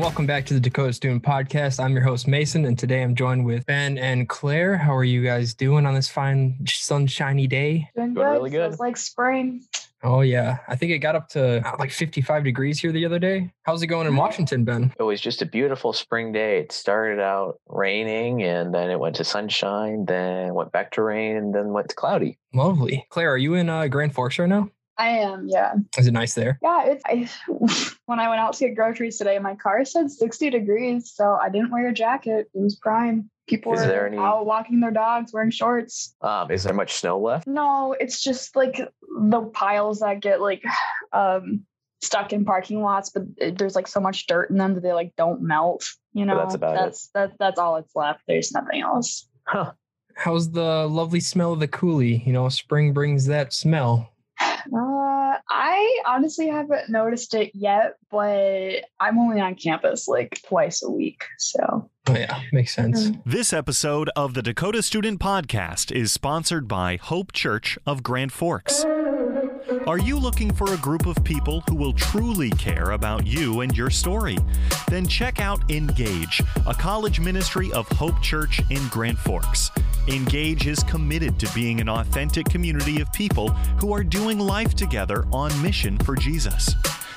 [0.00, 1.78] and welcome back to the Dakota Student Podcast.
[1.78, 4.78] I'm your host, Mason, and today I'm joined with Ben and Claire.
[4.78, 7.86] How are you guys doing on this fine, sunshiny day?
[7.94, 8.30] Doing Doing good.
[8.30, 8.70] really good.
[8.70, 9.62] Feels like spring.
[10.02, 10.60] Oh, yeah.
[10.68, 13.52] I think it got up to uh, like 55 degrees here the other day.
[13.64, 14.90] How's it going in Washington, Ben?
[14.98, 16.60] It was just a beautiful spring day.
[16.60, 21.36] It started out raining and then it went to sunshine, then went back to rain,
[21.36, 22.38] and then went to cloudy.
[22.54, 23.04] Lovely.
[23.10, 24.70] Claire, are you in uh, Grand Forks right now?
[25.00, 25.74] I am, yeah.
[25.96, 26.58] Is it nice there?
[26.62, 27.28] Yeah, it's I,
[28.06, 31.48] when I went out to get groceries today, my car said 60 degrees, so I
[31.48, 32.50] didn't wear a jacket.
[32.52, 33.30] It was prime.
[33.48, 36.14] People Is were any- out walking their dogs wearing shorts.
[36.20, 37.46] Um, is there much snow left?
[37.46, 38.78] No, it's just like
[39.18, 40.62] the piles that get like
[41.12, 41.64] um
[42.02, 44.92] stuck in parking lots, but it, there's like so much dirt in them that they
[44.92, 45.84] like don't melt.
[46.12, 46.78] You know, But that's about it.
[46.78, 48.20] that's that, that's all that's left.
[48.28, 49.26] There's nothing else.
[49.46, 49.72] Huh.
[50.14, 52.22] How's the lovely smell of the coulee?
[52.26, 54.12] You know, spring brings that smell.
[55.30, 60.90] Uh, I honestly haven't noticed it yet, but I'm only on campus like twice a
[60.90, 61.24] week.
[61.38, 62.40] So Oh, yeah.
[62.52, 63.10] Makes sense.
[63.10, 63.22] Mm.
[63.24, 68.84] This episode of the Dakota Student Podcast is sponsored by Hope Church of Grand Forks.
[69.86, 73.76] Are you looking for a group of people who will truly care about you and
[73.76, 74.38] your story?
[74.88, 79.70] Then check out Engage, a college ministry of Hope Church in Grand Forks.
[80.08, 83.48] Engage is committed to being an authentic community of people
[83.80, 86.74] who are doing life together on mission for Jesus.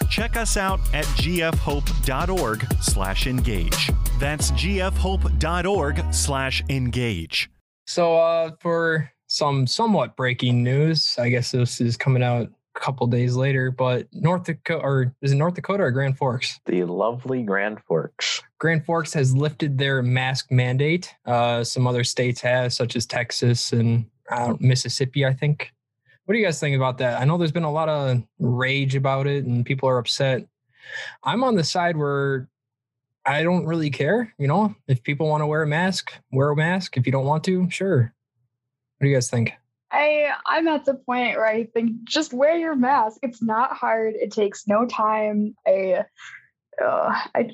[0.09, 3.91] Check us out at gfhope.org/engage.
[4.19, 7.49] That's gfhope.org/engage.
[7.85, 13.07] So, uh, for some somewhat breaking news, I guess this is coming out a couple
[13.07, 16.59] days later, but North Dakota, or is it North Dakota or Grand Forks?
[16.65, 18.41] The lovely Grand Forks.
[18.63, 21.13] Grand Forks has lifted their mask mandate.
[21.25, 25.73] Uh, some other states have, such as Texas and uh, Mississippi, I think.
[26.23, 27.19] What do you guys think about that?
[27.19, 30.47] I know there's been a lot of rage about it and people are upset.
[31.25, 32.47] I'm on the side where
[33.25, 34.33] I don't really care.
[34.37, 36.95] You know, if people want to wear a mask, wear a mask.
[36.95, 38.13] If you don't want to, sure.
[38.97, 39.51] What do you guys think?
[39.91, 43.17] I I'm at the point where I think just wear your mask.
[43.23, 44.13] It's not hard.
[44.15, 45.53] It takes no time.
[45.67, 46.05] I
[46.81, 47.49] uh, I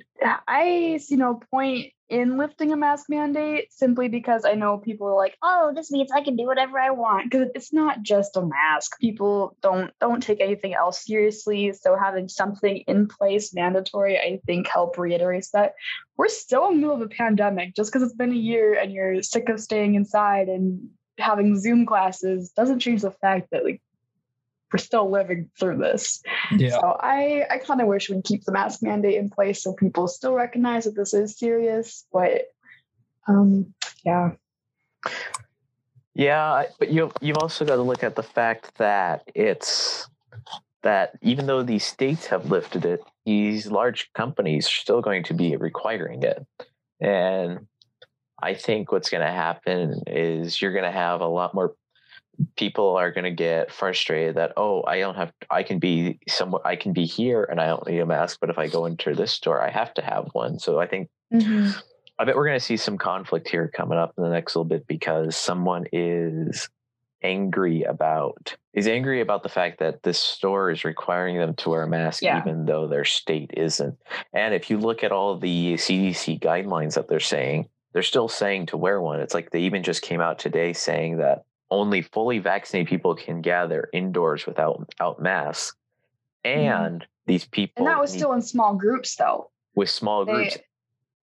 [0.48, 5.16] I see no point in lifting a mask mandate simply because I know people are
[5.16, 7.30] like, oh, this means I can do whatever I want.
[7.30, 9.00] Because it's not just a mask.
[9.00, 11.74] People don't don't take anything else seriously.
[11.74, 15.74] So having something in place mandatory, I think, help reiterates that
[16.18, 17.76] we're still in the middle of a pandemic.
[17.76, 21.86] Just because it's been a year and you're sick of staying inside and having Zoom
[21.86, 23.82] classes doesn't change the fact that like
[24.72, 26.22] we're still living through this.
[26.52, 26.72] Yeah.
[26.72, 30.08] So I, I kind of wish we'd keep the mask mandate in place so people
[30.08, 32.06] still recognize that this is serious.
[32.12, 32.54] But
[33.28, 33.74] um,
[34.06, 34.32] yeah,
[36.16, 40.08] Yeah, but you you've also got to look at the fact that it's
[40.82, 45.34] that even though these states have lifted it, these large companies are still going to
[45.34, 46.46] be requiring it.
[47.00, 47.68] And
[48.42, 51.76] I think what's going to happen is you're going to have a lot more
[52.56, 56.66] people are going to get frustrated that oh I don't have I can be somewhere
[56.66, 59.14] I can be here and I don't need a mask but if I go into
[59.14, 61.72] this store I have to have one so I think mm-hmm.
[62.18, 64.66] I bet we're going to see some conflict here coming up in the next little
[64.66, 66.70] bit because someone is
[67.22, 71.84] angry about is angry about the fact that this store is requiring them to wear
[71.84, 72.40] a mask Yeah.
[72.40, 73.98] even though their state isn't.
[74.34, 78.68] And if you look at all the CDC guidelines that they're saying, they're still saying
[78.68, 79.20] to wear one.
[79.20, 83.42] It's like they even just came out today saying that only fully vaccinated people can
[83.42, 85.76] gather indoors without without masks.
[86.44, 87.88] And these people Mm-hmm.
[87.88, 89.52] and that was need- still in small groups though.
[89.76, 90.58] with small They- groups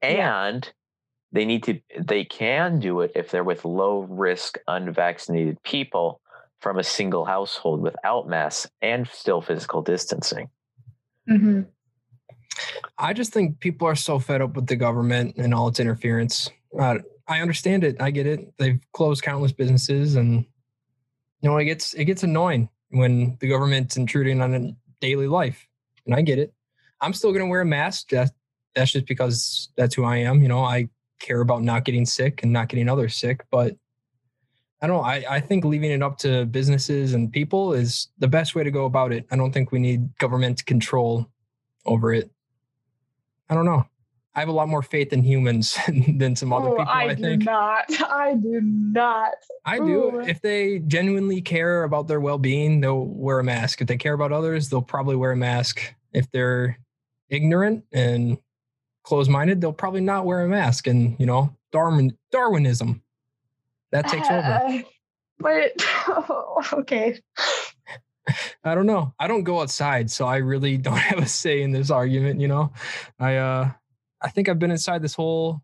[0.02, 0.44] yeah.
[0.46, 0.72] and
[1.32, 6.20] they need to they can do it if they're with low risk unvaccinated people
[6.60, 10.48] from a single household without masks and still physical distancing
[11.28, 11.62] Mm-hmm.
[12.98, 16.48] I just think people are so fed up with the government and all its interference.
[16.78, 16.98] Uh,
[17.28, 18.00] I understand it.
[18.00, 18.56] I get it.
[18.58, 20.44] They've closed countless businesses, and
[21.40, 25.66] you know it gets it gets annoying when the government's intruding on daily life.
[26.06, 26.52] And I get it.
[27.00, 28.10] I'm still going to wear a mask.
[28.10, 28.30] That,
[28.74, 30.40] that's just because that's who I am.
[30.40, 30.88] You know, I
[31.18, 33.44] care about not getting sick and not getting others sick.
[33.50, 33.74] But
[34.80, 34.98] I don't.
[34.98, 35.02] know.
[35.02, 38.70] I I think leaving it up to businesses and people is the best way to
[38.70, 39.26] go about it.
[39.30, 41.28] I don't think we need government control
[41.84, 42.30] over it.
[43.48, 43.86] I don't know.
[44.36, 46.84] I have a lot more faith in humans than some other people.
[46.86, 47.84] I, Oh, I, do think not.
[48.02, 49.34] I do not.
[49.64, 50.16] I do.
[50.16, 50.20] Ooh.
[50.20, 53.80] If they genuinely care about their well-being, they'll wear a mask.
[53.80, 55.80] If they care about others, they'll probably wear a mask.
[56.12, 56.78] If they're
[57.30, 58.36] ignorant and
[59.04, 60.86] closed-minded, they'll probably not wear a mask.
[60.86, 63.02] And you know, Darwin Darwinism
[63.92, 64.42] that takes over.
[64.42, 64.78] Uh,
[65.38, 65.72] but
[66.74, 67.18] okay.
[68.64, 69.14] I don't know.
[69.18, 72.40] I don't go outside, so I really don't have a say in this argument.
[72.40, 72.72] You know,
[73.18, 73.70] I uh,
[74.22, 75.62] I think I've been inside this whole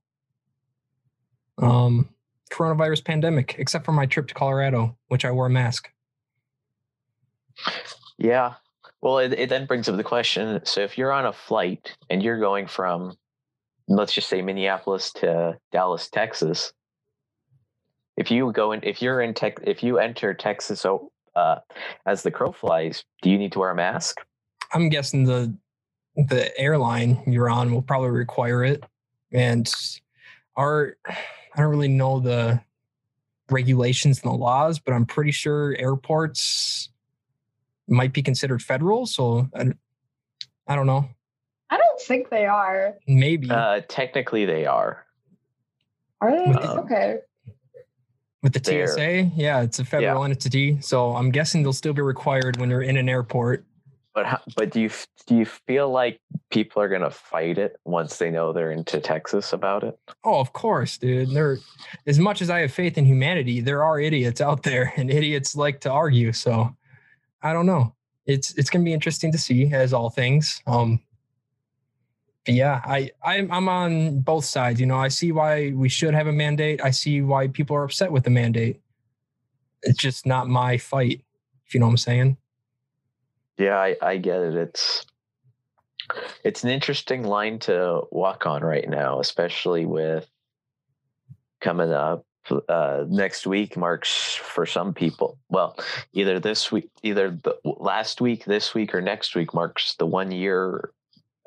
[1.58, 2.08] um,
[2.50, 5.88] coronavirus pandemic, except for my trip to Colorado, which I wore a mask.
[8.18, 8.54] Yeah.
[9.00, 10.60] Well, it, it then brings up the question.
[10.64, 13.16] So if you're on a flight and you're going from,
[13.88, 16.72] let's just say Minneapolis to Dallas, Texas,
[18.16, 20.86] if you go in, if you're in tech, if you enter Texas,
[21.34, 21.56] uh,
[22.06, 24.20] as the crow flies, do you need to wear a mask?
[24.72, 25.56] I'm guessing the
[26.16, 28.84] the airline you're on will probably require it,
[29.32, 29.72] and
[30.56, 32.60] our I don't really know the
[33.50, 36.88] regulations and the laws, but I'm pretty sure airports
[37.88, 39.06] might be considered federal.
[39.06, 39.72] So I,
[40.66, 41.08] I don't know.
[41.70, 42.94] I don't think they are.
[43.06, 43.50] Maybe.
[43.50, 45.06] Uh, technically, they are.
[46.20, 46.52] Are they?
[46.52, 47.18] Um, okay.
[48.42, 50.30] With the TSA, yeah, it's a federal yeah.
[50.30, 53.64] entity, so I'm guessing they'll still be required when you're in an airport.
[54.14, 54.90] But how, but do you
[55.26, 56.20] do you feel like
[56.50, 59.98] people are gonna fight it once they know they're into Texas about it?
[60.22, 61.30] Oh, of course, dude.
[61.30, 61.58] There,
[62.06, 65.56] as much as I have faith in humanity, there are idiots out there, and idiots
[65.56, 66.32] like to argue.
[66.32, 66.76] So,
[67.42, 67.94] I don't know.
[68.26, 70.60] It's it's gonna be interesting to see, as all things.
[70.66, 71.00] Um,
[72.46, 74.78] yeah, I I'm I'm on both sides.
[74.78, 76.82] You know, I see why we should have a mandate.
[76.84, 78.80] I see why people are upset with the mandate.
[79.82, 81.24] It's just not my fight.
[81.66, 82.36] If you know what I'm saying.
[83.58, 84.54] Yeah, I, I get it.
[84.54, 85.06] It's
[86.44, 90.28] it's an interesting line to walk on right now, especially with
[91.60, 92.24] coming up
[92.68, 95.38] uh, next week marks for some people.
[95.48, 95.78] Well,
[96.12, 100.32] either this week, either the last week, this week, or next week marks the one
[100.32, 100.90] year,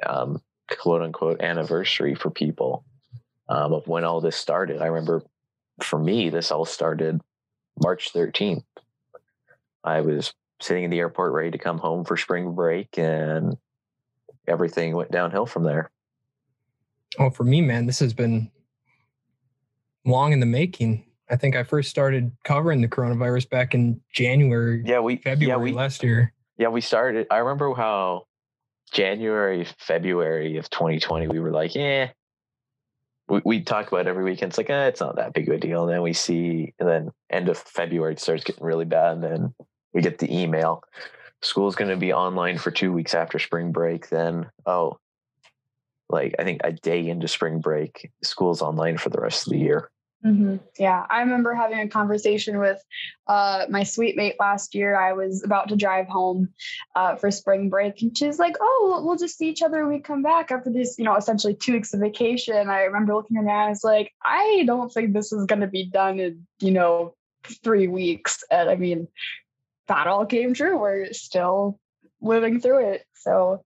[0.06, 0.42] um,
[0.80, 2.86] quote unquote, anniversary for people
[3.50, 4.82] um, of when all this started.
[4.82, 5.24] I remember
[5.84, 7.22] for me, this all started
[7.82, 8.64] March 13th.
[9.84, 13.58] I was sitting in the airport ready to come home for spring break and
[14.48, 15.92] everything went downhill from there.
[17.18, 18.52] Oh, for me, man, this has been
[20.06, 21.06] long in the making.
[21.30, 24.84] I think I first started covering the coronavirus back in January.
[24.86, 26.34] Yeah, we February yeah, we, last year.
[26.58, 27.28] Yeah, we started.
[27.32, 28.28] I remember how
[28.92, 32.12] January, February of 2020, we were like, yeah.
[33.28, 34.52] We we talk about every weekend.
[34.52, 35.84] It's like, eh, it's not that big of a deal.
[35.84, 39.24] And then we see, and then end of February it starts getting really bad, and
[39.24, 39.54] then
[39.96, 40.84] we get the email.
[41.42, 44.52] School's going to be online for two weeks after spring break then.
[44.68, 45.00] Oh.
[46.08, 49.58] Like i think a day into spring break school's online for the rest of the
[49.58, 49.90] year.
[50.24, 50.58] Mm-hmm.
[50.80, 52.82] yeah i remember having a conversation with
[53.28, 54.96] uh, my suite mate last year.
[54.96, 56.50] I was about to drive home
[56.96, 60.00] uh, for spring break and she's like oh we'll just see each other when we
[60.00, 62.70] come back after this you know essentially two weeks of vacation.
[62.70, 65.62] I remember looking at her and i was like i don't think this is going
[65.62, 67.16] to be done in you know
[67.64, 69.08] three weeks and i mean
[69.88, 70.78] that all came true.
[70.78, 71.80] We're still
[72.22, 73.06] living through it.
[73.14, 73.64] So,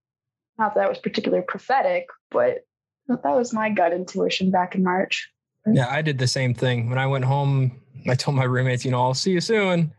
[0.57, 2.65] not that, that was particularly prophetic, but
[3.07, 5.29] that was my gut intuition back in March.
[5.65, 6.89] Yeah, I did the same thing.
[6.89, 9.93] When I went home, I told my roommates, you know, I'll see you soon.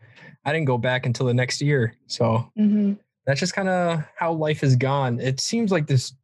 [0.44, 1.94] I didn't go back until the next year.
[2.06, 2.94] So mm-hmm.
[3.26, 5.20] that's just kind of how life has gone.
[5.20, 6.14] It seems like this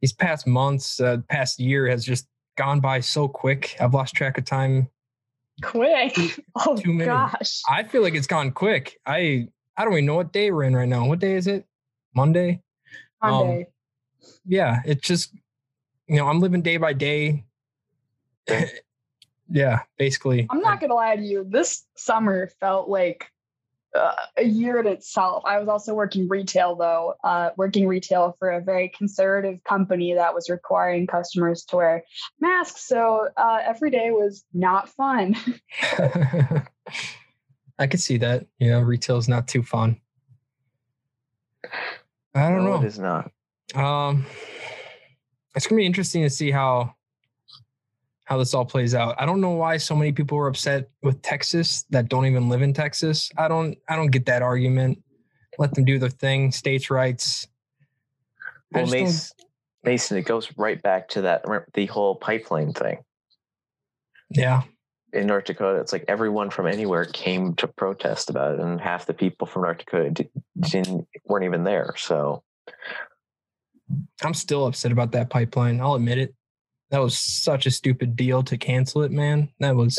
[0.00, 3.76] these past months, uh, past year has just gone by so quick.
[3.80, 4.88] I've lost track of time
[5.62, 6.16] quick.
[6.56, 7.62] Oh gosh.
[7.68, 8.98] I feel like it's gone quick.
[9.06, 11.06] I I don't even know what day we're in right now.
[11.06, 11.64] What day is it?
[12.14, 12.60] Monday.
[13.22, 13.60] Monday.
[13.60, 13.66] Um,
[14.44, 15.34] yeah, it's just
[16.06, 17.44] you know I'm living day by day.
[19.48, 20.46] yeah, basically.
[20.50, 21.46] I'm not gonna lie to you.
[21.48, 23.30] This summer felt like
[23.94, 25.42] uh, a year in itself.
[25.46, 30.34] I was also working retail though, uh, working retail for a very conservative company that
[30.34, 32.04] was requiring customers to wear
[32.40, 32.86] masks.
[32.86, 35.36] So uh, every day was not fun.
[37.78, 38.46] I could see that.
[38.58, 40.00] You know, retail is not too fun.
[42.34, 42.82] I don't no, know.
[42.82, 43.30] It is not.
[43.74, 44.26] Um,
[45.54, 46.94] it's gonna be interesting to see how
[48.30, 49.16] how this all plays out.
[49.18, 52.62] I don't know why so many people are upset with Texas that don't even live
[52.62, 53.28] in Texas.
[53.36, 55.02] I don't I don't get that argument.
[55.58, 57.48] Let them do their thing, states' rights.
[58.72, 59.36] Well, Mason,
[59.82, 61.44] Mason, it goes right back to that
[61.74, 62.98] the whole pipeline thing.
[64.30, 64.62] Yeah.
[65.12, 69.06] In North Dakota, it's like everyone from anywhere came to protest about it, and half
[69.06, 70.28] the people from North Dakota
[70.60, 71.94] didn't weren't even there.
[71.96, 72.44] So,
[74.22, 75.80] I'm still upset about that pipeline.
[75.80, 76.34] I'll admit it.
[76.90, 79.48] That was such a stupid deal to cancel it, man.
[79.60, 79.98] That was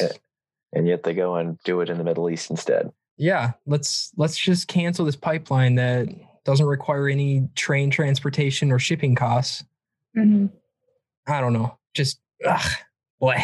[0.74, 2.92] and yet they go and do it in the Middle East instead.
[3.18, 6.08] Yeah, let's let's just cancel this pipeline that
[6.44, 9.64] doesn't require any train transportation or shipping costs.
[10.18, 10.48] Mm-hmm.
[11.28, 11.78] I don't know.
[11.94, 12.72] Just ugh,
[13.20, 13.38] boy.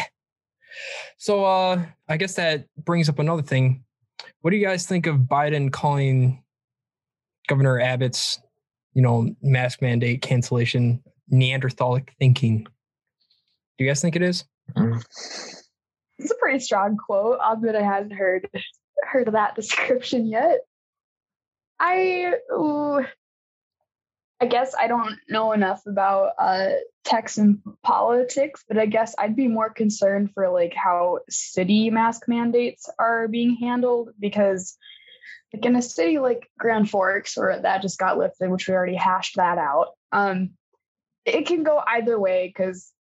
[1.16, 3.84] So uh I guess that brings up another thing.
[4.40, 6.42] What do you guys think of Biden calling
[7.46, 8.40] Governor Abbott's,
[8.94, 12.66] you know, mask mandate cancellation Neanderthalic thinking?
[13.78, 14.44] Do you guys think it is?
[14.76, 15.00] Mm.
[16.18, 17.38] It's a pretty strong quote.
[17.40, 18.48] I'll admit I hadn't heard
[19.04, 20.60] heard of that description yet.
[21.78, 23.04] I ooh,
[24.40, 26.70] I guess I don't know enough about uh,
[27.04, 32.90] Texan politics, but I guess I'd be more concerned for like how city mask mandates
[32.98, 34.76] are being handled because
[35.54, 38.96] like in a city like Grand Forks, where that just got lifted, which we already
[38.96, 39.90] hashed that out.
[40.12, 40.50] Um,
[41.24, 42.92] it can go either way because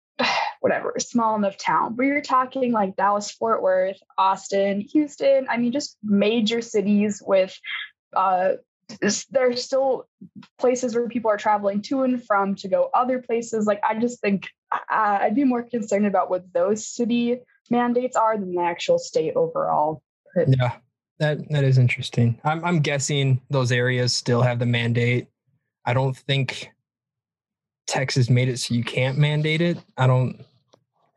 [0.66, 1.94] whatever, small enough town.
[1.94, 5.46] But you're talking like Dallas, Fort Worth, Austin, Houston.
[5.48, 7.56] I mean, just major cities with
[8.16, 8.54] uh
[9.30, 10.08] there's still
[10.58, 13.64] places where people are traveling to and from to go other places.
[13.64, 18.36] Like I just think uh, I'd be more concerned about what those city mandates are
[18.36, 20.02] than the actual state overall.
[20.36, 20.72] Yeah,
[21.20, 22.40] that that is interesting.
[22.42, 25.28] I'm I'm guessing those areas still have the mandate.
[25.84, 26.72] I don't think
[27.86, 29.78] Texas made it so you can't mandate it.
[29.96, 30.44] I don't,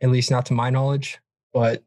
[0.01, 1.19] at least not to my knowledge.
[1.53, 1.83] But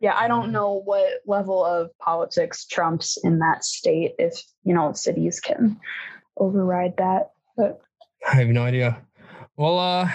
[0.00, 4.92] yeah, I don't know what level of politics trumps in that state if you know
[4.92, 5.78] cities can
[6.36, 7.30] override that.
[7.56, 7.80] But
[8.30, 9.00] I have no idea.
[9.56, 10.10] Well, uh,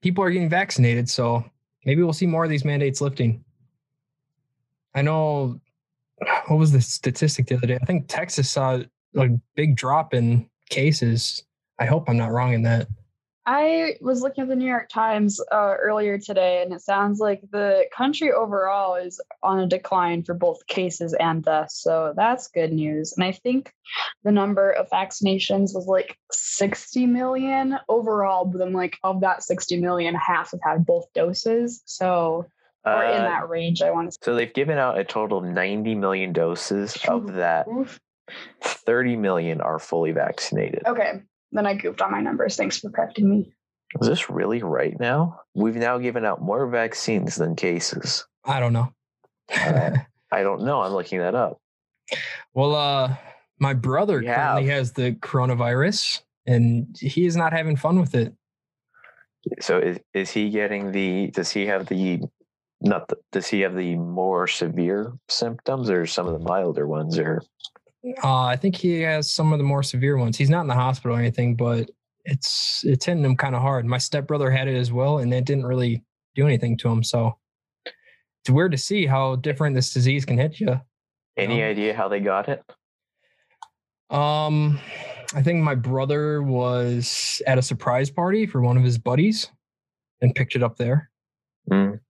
[0.00, 1.44] people are getting vaccinated, so
[1.84, 3.44] maybe we'll see more of these mandates lifting.
[4.94, 5.60] I know
[6.46, 7.78] what was the statistic the other day?
[7.80, 8.82] I think Texas saw
[9.16, 11.44] a big drop in cases
[11.80, 12.86] I hope I'm not wrong in that.
[13.46, 17.40] I was looking at the New York Times uh, earlier today, and it sounds like
[17.50, 21.80] the country overall is on a decline for both cases and deaths.
[21.80, 23.14] So that's good news.
[23.16, 23.72] And I think
[24.24, 29.80] the number of vaccinations was like 60 million overall, but then, like, of that 60
[29.80, 31.82] million, half have had both doses.
[31.86, 32.46] So,
[32.84, 34.18] or in uh, that range, I want to say.
[34.22, 36.98] So they've given out a total of 90 million doses.
[37.08, 37.66] Of that,
[38.60, 40.82] 30 million are fully vaccinated.
[40.86, 42.56] Okay then I goofed on my numbers.
[42.56, 43.52] Thanks for correcting me.
[44.00, 45.40] Is this really right now?
[45.54, 48.24] We've now given out more vaccines than cases.
[48.44, 48.92] I don't know.
[49.54, 49.90] uh,
[50.32, 50.80] I don't know.
[50.80, 51.60] I'm looking that up.
[52.54, 53.16] Well, uh,
[53.58, 58.32] my brother currently has the coronavirus, and he is not having fun with it.
[59.60, 61.28] So is is he getting the?
[61.28, 62.20] Does he have the?
[62.82, 67.18] Not the, does he have the more severe symptoms, or some of the milder ones,
[67.18, 67.42] or?
[68.22, 70.38] Uh, I think he has some of the more severe ones.
[70.38, 71.90] He's not in the hospital or anything, but
[72.24, 73.84] it's it's hitting him kind of hard.
[73.86, 76.02] My stepbrother had it as well, and it didn't really
[76.34, 77.02] do anything to him.
[77.02, 77.36] So
[77.84, 80.80] it's weird to see how different this disease can hit you.
[81.36, 82.62] Any idea how they got it?
[84.10, 84.80] Um,
[85.34, 89.48] I think my brother was at a surprise party for one of his buddies
[90.20, 91.10] and picked it up there.
[91.70, 92.00] Mm.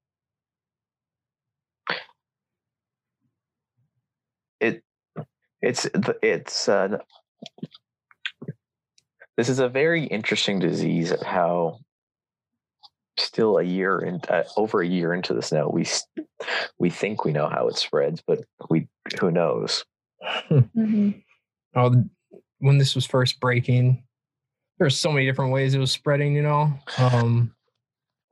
[4.61, 4.83] It
[5.63, 5.89] it's
[6.23, 6.99] it's uh,
[9.37, 11.13] this is a very interesting disease.
[11.25, 11.79] How
[13.19, 15.87] still a year and uh, over a year into this now, we
[16.79, 18.89] we think we know how it spreads, but we
[19.21, 19.85] who knows.
[20.51, 21.11] Mm-hmm.
[21.77, 22.05] Oh,
[22.59, 24.03] when this was first breaking,
[24.79, 26.35] there's so many different ways it was spreading.
[26.35, 26.73] You know.
[26.99, 27.55] Um,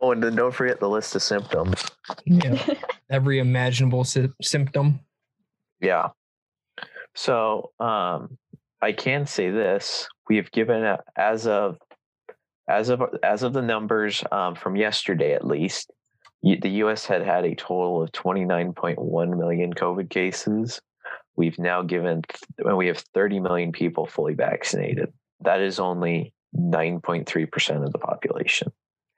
[0.00, 1.84] oh, and then don't forget the list of symptoms.
[2.24, 2.62] Yeah,
[3.10, 5.00] every imaginable sy- symptom.
[5.80, 6.08] Yeah.
[7.18, 8.38] So um,
[8.80, 11.76] I can say this: we have given as of
[12.68, 15.90] as of as of the numbers um, from yesterday, at least,
[16.44, 17.06] the U.S.
[17.06, 20.80] had had a total of 29.1 million COVID cases.
[21.34, 22.22] We've now given
[22.64, 25.12] we have 30 million people fully vaccinated.
[25.40, 28.70] That is only 9.3 percent of the population.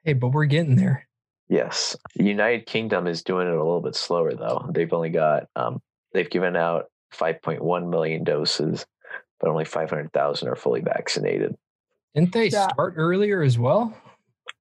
[0.05, 1.07] Hey, but we're getting there.
[1.51, 4.71] Yes, the United Kingdom is doing it a little bit slower though.
[4.73, 5.83] They've only got um,
[6.15, 8.87] they've given out 5.1 million doses,
[9.39, 11.57] but only 500,000 are fully vaccinated.
[12.15, 12.69] Didn't they yeah.
[12.69, 13.97] start earlier as well?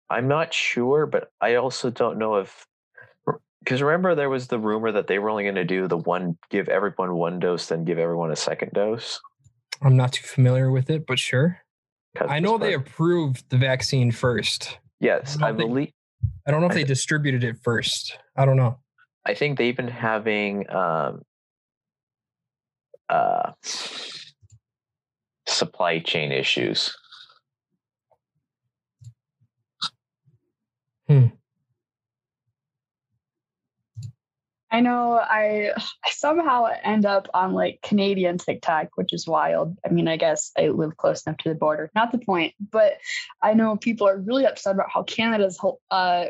[0.10, 2.66] I'm not sure, but I also don't know if
[3.64, 6.38] because remember there was the rumor that they were only going to do the one
[6.50, 9.20] give everyone one dose, then give everyone a second dose.
[9.82, 11.60] I'm not too familiar with it, but sure.
[12.20, 14.80] I know they approved the vaccine first.
[15.00, 15.92] Yes, I, I believe.
[16.48, 18.18] I don't know if they distributed it first.
[18.36, 18.80] I don't know.
[19.26, 21.22] I think they've been having um,
[23.10, 23.52] uh,
[25.48, 26.96] supply chain issues.
[31.08, 31.28] Hmm.
[34.72, 39.76] I know I, I somehow end up on like Canadian TikTok, which is wild.
[39.84, 41.90] I mean, I guess I live close enough to the border.
[41.96, 42.94] Not the point, but
[43.42, 46.26] I know people are really upset about how Canada's uh,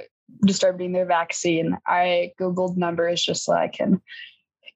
[0.45, 1.77] distributing their vaccine.
[1.85, 4.01] I googled numbers just so I can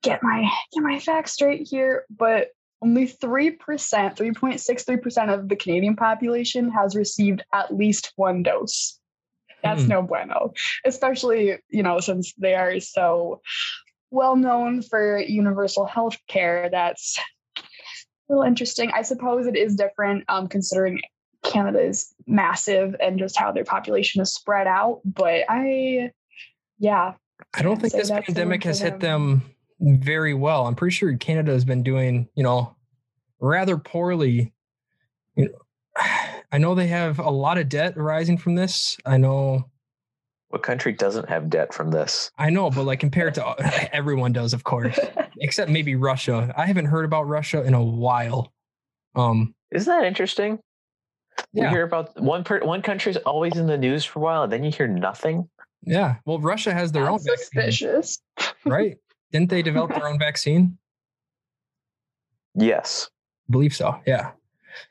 [0.03, 2.49] get my get my facts straight here, but
[2.81, 8.99] only 3%, 3.63% of the Canadian population has received at least one dose.
[9.63, 9.87] That's Hmm.
[9.89, 10.53] no bueno,
[10.85, 13.41] especially, you know, since they are so
[14.11, 16.69] well known for universal health care.
[16.69, 17.17] That's
[17.57, 17.63] a
[18.27, 18.91] little interesting.
[18.93, 20.99] I suppose it is different um, considering
[21.43, 24.99] Canada is massive and just how their population is spread out.
[25.05, 26.11] But I,
[26.79, 27.13] yeah,
[27.53, 29.43] I don't think this pandemic has hit them.
[29.83, 30.65] Very well.
[30.65, 32.75] I'm pretty sure Canada has been doing, you know,
[33.39, 34.53] rather poorly.
[35.35, 35.57] You know,
[36.51, 38.95] I know they have a lot of debt arising from this.
[39.05, 39.69] I know,
[40.49, 42.31] What country doesn't have debt from this?
[42.37, 43.55] I know, but like compared to
[43.95, 44.97] everyone does, of course,
[45.39, 46.53] except maybe Russia.
[46.55, 48.53] I haven't heard about Russia in a while.
[49.15, 50.59] Um, Isn't that interesting?
[51.51, 51.63] Yeah.
[51.63, 54.53] We hear about one per, one country's always in the news for a while, and
[54.53, 55.49] then you hear nothing.
[55.81, 56.15] yeah.
[56.25, 58.19] Well, Russia has their own that's vaccine, suspicious.
[58.65, 58.97] right?
[59.33, 60.77] Didn't they develop their own vaccine?
[62.55, 63.09] Yes,
[63.49, 63.99] believe so.
[64.05, 64.31] Yeah.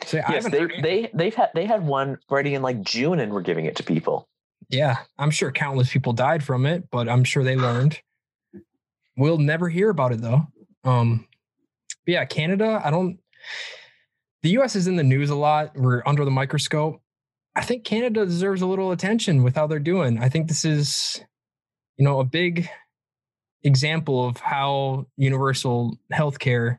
[0.04, 3.32] So yeah, yes, they they they've had they had one ready in like June, and
[3.32, 4.28] were giving it to people.
[4.68, 8.00] Yeah, I'm sure countless people died from it, but I'm sure they learned.
[9.16, 10.46] We'll never hear about it though.
[10.84, 11.26] Um,
[12.06, 13.18] yeah, Canada, I don't.
[14.42, 14.74] The U.S.
[14.74, 15.72] is in the news a lot.
[15.76, 17.00] We're under the microscope.
[17.54, 20.18] I think Canada deserves a little attention with how they're doing.
[20.18, 21.22] I think this is,
[21.96, 22.68] you know, a big
[23.64, 26.78] example of how universal healthcare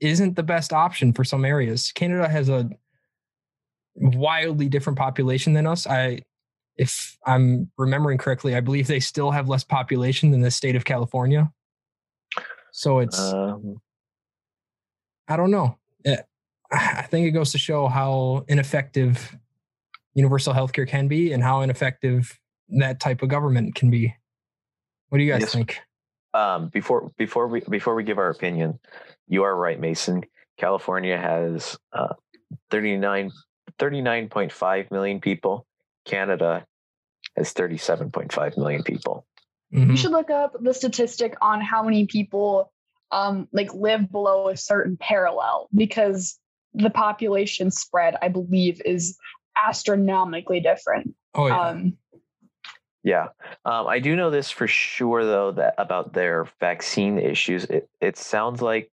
[0.00, 1.92] isn't the best option for some areas.
[1.92, 2.68] Canada has a
[3.94, 5.86] wildly different population than us.
[5.86, 6.20] I
[6.76, 10.84] if I'm remembering correctly, I believe they still have less population than the state of
[10.84, 11.52] California.
[12.72, 13.80] So it's Um,
[15.28, 15.78] I don't know.
[16.04, 16.16] Eh,
[16.70, 19.36] I think it goes to show how ineffective
[20.14, 22.38] universal healthcare can be and how ineffective
[22.70, 24.14] that type of government can be.
[25.12, 25.52] What do you guys Yes.
[25.52, 25.78] think?
[26.32, 28.80] um, before before we before we give our opinion,
[29.28, 30.24] you are right, Mason.
[30.56, 32.14] California has uh,
[32.70, 33.30] 39
[33.78, 35.66] 39.5 million people.
[36.06, 36.64] Canada
[37.36, 39.26] has 37.5 million people.
[39.74, 39.90] Mhm.
[39.90, 42.72] You should look up the statistic on how many people
[43.10, 46.38] um like live below a certain parallel because
[46.72, 49.18] the population spread, I believe, is
[49.62, 51.14] astronomically different.
[51.34, 51.60] Oh yeah.
[51.60, 51.98] Um
[53.04, 53.28] Yeah,
[53.64, 57.64] um, I do know this for sure though that about their vaccine issues.
[57.64, 58.90] It it sounds like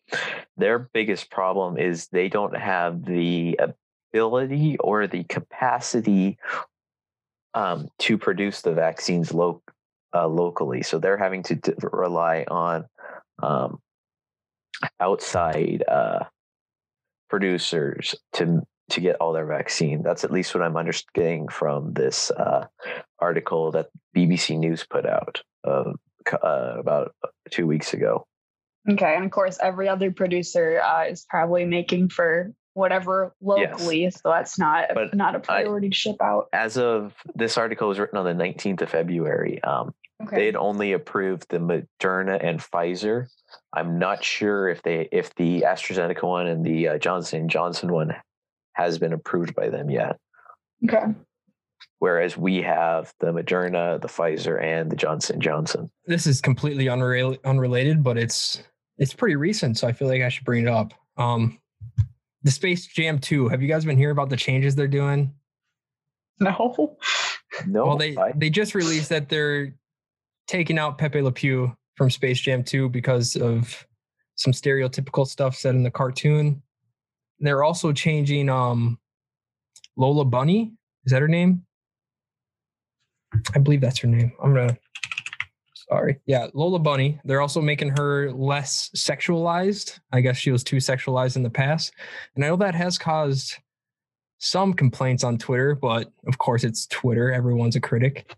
[0.58, 3.60] their biggest problem is they don't have the
[4.14, 6.38] ability or the capacity
[7.56, 9.64] um, to produce the vaccines lo-
[10.14, 10.84] uh, locally.
[10.84, 12.86] So they're having to d- rely on
[13.42, 13.80] um,
[15.00, 16.26] outside uh,
[17.30, 20.04] producers to to get all their vaccine.
[20.04, 22.66] That's at least what I'm understanding from this uh,
[23.20, 25.94] article that BBC News put out uh,
[26.32, 27.14] uh, about
[27.52, 28.26] two weeks ago.
[28.90, 34.20] okay, and of course every other producer uh, is probably making for whatever locally, so
[34.26, 36.48] that's not But not a I- priority to ship out.
[36.54, 39.64] As of this article was written on the 19th of February.
[39.64, 40.46] Um, They Okay.
[40.46, 43.28] had only approved the Moderna and Pfizer.
[43.74, 48.16] I'm not sure if they if the AstraZeneca one and the uh, Johnson Johnson one
[48.76, 50.18] has been approved by them yet.
[50.84, 51.06] Okay.
[52.00, 55.90] Whereas we have the Moderna, the Pfizer, and the Johnson Johnson.
[56.06, 58.62] this is completely unrelated, unrelated, but it's
[58.98, 60.94] it's pretty recent, so I feel like I should bring it up.
[61.18, 61.60] Um,
[62.44, 63.50] the Space Jam 2.
[63.50, 65.34] Have you guys been hearing about the changes they're doing?
[66.40, 66.98] No.
[67.66, 69.74] No, well, they I- they just released that they're
[70.48, 73.86] taking out Pepe Le Pew from Space Jam 2 because of
[74.36, 76.62] some stereotypical stuff said in the cartoon.
[77.40, 79.00] They're also changing um
[79.98, 80.74] Lola Bunny.
[81.06, 81.66] Is that her name?
[83.54, 84.32] I believe that's her name.
[84.42, 84.78] I'm gonna
[85.90, 86.20] sorry.
[86.26, 87.20] Yeah, Lola Bunny.
[87.26, 90.00] They're also making her less sexualized.
[90.12, 91.94] I guess she was too sexualized in the past.
[92.36, 93.56] And I know that has caused
[94.40, 97.32] some complaints on Twitter, but of course it's Twitter.
[97.32, 98.36] Everyone's a critic.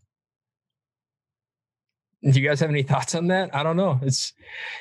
[2.24, 3.54] Do you guys have any thoughts on that?
[3.56, 4.00] I don't know.
[4.02, 4.34] It's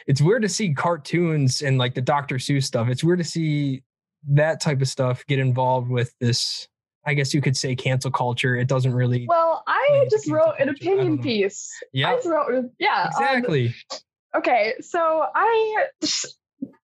[0.07, 2.37] it's weird to see cartoons and like the Dr.
[2.37, 2.89] Seuss stuff.
[2.89, 3.83] It's weird to see
[4.29, 6.69] that type of stuff get involved with this.
[7.05, 8.57] I guess you could say cancel culture.
[8.57, 9.27] It doesn't really.
[9.29, 10.85] Well, I just wrote an culture.
[10.85, 11.71] Don't opinion piece.
[11.83, 13.11] I yeah, just wrote, yeah.
[13.17, 13.75] um, exactly.
[14.35, 15.87] Okay, so I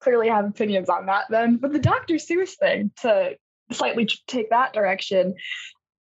[0.01, 1.57] clearly have opinions on that then.
[1.57, 2.15] But the Dr.
[2.15, 3.37] Seuss thing, to
[3.73, 5.35] slightly take that direction,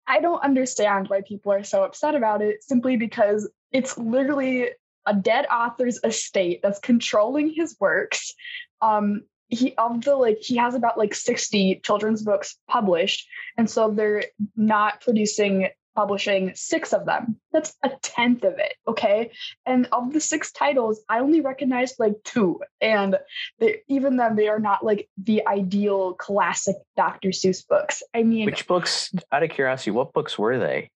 [0.08, 4.69] I don't understand why people are so upset about it simply because it's literally
[5.06, 8.34] a dead author's estate that's controlling his works.
[8.82, 13.92] Um, he of the like he has about like 60 children's books published, and so
[13.92, 14.24] they're
[14.56, 17.38] not producing publishing six of them.
[17.52, 19.32] That's a tenth of it, okay?
[19.66, 22.62] And of the six titles, I only recognized like two.
[22.80, 23.18] And
[23.60, 27.30] they, even then, they are not like the ideal classic Dr.
[27.30, 28.04] Seuss books.
[28.14, 30.92] I mean, Which books, out of curiosity, what books were they?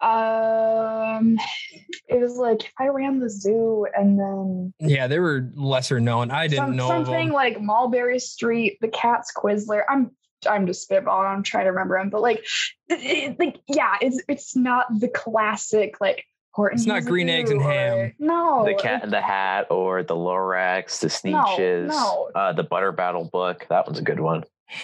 [0.00, 1.38] Um,
[2.08, 6.30] it was like if I ran the zoo and then Yeah, they were lesser known.
[6.30, 7.34] I didn't some- know of something them.
[7.34, 9.84] like Mulberry Street, the Cat's Quizzer.
[9.88, 10.10] I'm
[10.48, 11.26] I'm just spitballing.
[11.34, 12.38] I'm trying to remember them, but like,
[12.88, 16.24] it- it- like yeah, it's it's not the classic like.
[16.52, 17.98] Horton It's not green eggs and ham.
[17.98, 22.30] or- No, the Cat in the Hat or the Lorax, the No, Sneetches, no.
[22.34, 23.66] Uh, the Butter Battle book.
[23.68, 24.42] That one's a good one.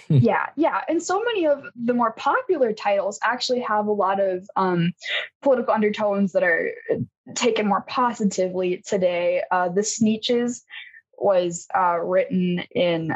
[0.09, 4.49] Yeah yeah and so many of the more popular titles actually have a lot of
[4.57, 4.93] um,
[5.43, 6.97] political undertones that are uh,
[7.35, 10.63] taken more positively today uh, the sneetches
[11.19, 13.13] was uh, written in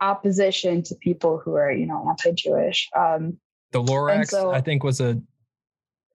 [0.00, 3.38] opposition to people who are you know anti-jewish um,
[3.72, 5.20] The Lorax, so- I think, was a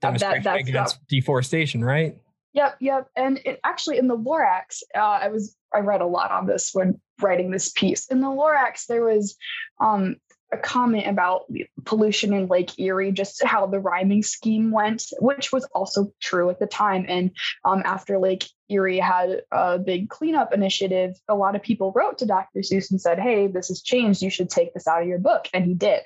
[0.01, 2.17] demonstration that's against deforestation, right?
[2.53, 3.07] Yep, yep.
[3.15, 6.71] And it, actually, in the Lorax, uh, I was I read a lot on this
[6.73, 8.07] when writing this piece.
[8.07, 9.35] In the Lorax, there was
[9.79, 10.17] um,
[10.51, 11.45] a comment about
[11.85, 16.59] pollution in Lake Erie, just how the rhyming scheme went, which was also true at
[16.59, 17.05] the time.
[17.07, 17.31] And
[17.63, 22.25] um, after Lake Erie had a big cleanup initiative, a lot of people wrote to
[22.25, 22.59] Dr.
[22.59, 24.21] Seuss and said, "Hey, this has changed.
[24.21, 26.01] You should take this out of your book," and he did.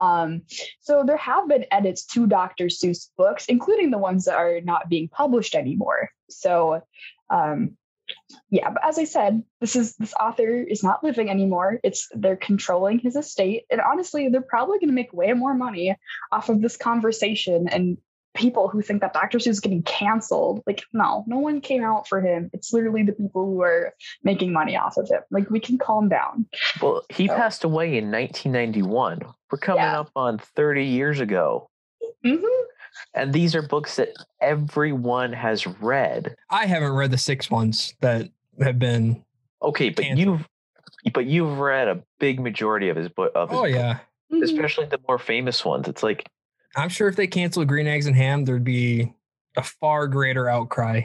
[0.00, 0.42] Um,
[0.80, 2.66] so there have been edits to Dr.
[2.66, 6.10] Seuss books, including the ones that are not being published anymore.
[6.30, 6.82] So,
[7.30, 7.76] um,
[8.50, 11.78] yeah, but as I said, this is this author is not living anymore.
[11.82, 15.96] It's they're controlling his estate, and honestly, they're probably going to make way more money
[16.32, 17.98] off of this conversation and
[18.34, 19.38] people who think that Dr.
[19.38, 20.62] Seuss is getting canceled.
[20.66, 22.50] Like, no, no one came out for him.
[22.52, 25.22] It's literally the people who are making money off of him.
[25.30, 26.46] Like, we can calm down.
[26.80, 29.22] Well, he So- passed away in 1991.
[29.50, 30.00] We're coming Yeah.
[30.00, 31.68] up on 30 years ago.
[32.24, 32.36] hmm
[33.14, 36.34] And these are books that everyone has read.
[36.50, 38.28] I haven't read the six ones that
[38.60, 39.24] have been.
[39.62, 40.18] Okay, but Canceled.
[41.04, 43.98] you've but you've read a big majority of his book of his Oh book, yeah,
[44.32, 44.42] Mm-hmm.
[44.42, 45.88] especially the more famous ones.
[45.88, 46.26] It's like
[46.76, 49.14] I'm sure if they canceled Green Eggs and Ham, there'd be
[49.56, 51.02] a far greater outcry.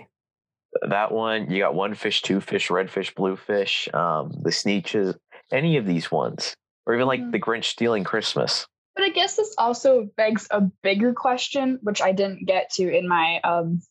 [0.90, 5.16] that one, you got one fish, two fish, red fish, blue fish, um, the Sneetches,
[5.52, 6.54] any of these ones.
[6.86, 7.32] Or even like Mhm.
[7.32, 8.68] the Grinch stealing Christmas.
[8.96, 13.08] But I guess this also begs a bigger question, which I didn't get to in
[13.08, 13.82] my um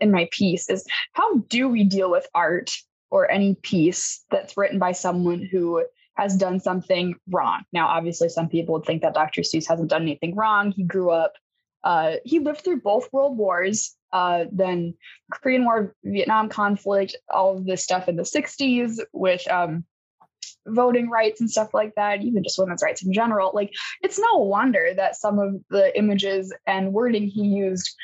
[0.00, 2.70] in my piece, is how do we deal with art
[3.10, 5.84] or any piece that's written by someone who
[6.16, 7.62] has done something wrong?
[7.72, 9.42] Now, obviously, some people would think that Dr.
[9.42, 10.72] Seuss hasn't done anything wrong.
[10.72, 11.34] He grew up,
[11.84, 14.94] uh, he lived through both world wars, uh, then
[15.32, 19.84] Korean War, Vietnam conflict, all of this stuff in the 60s with um
[20.68, 23.52] voting rights and stuff like that, even just women's rights in general.
[23.54, 27.94] Like it's no wonder that some of the images and wording he used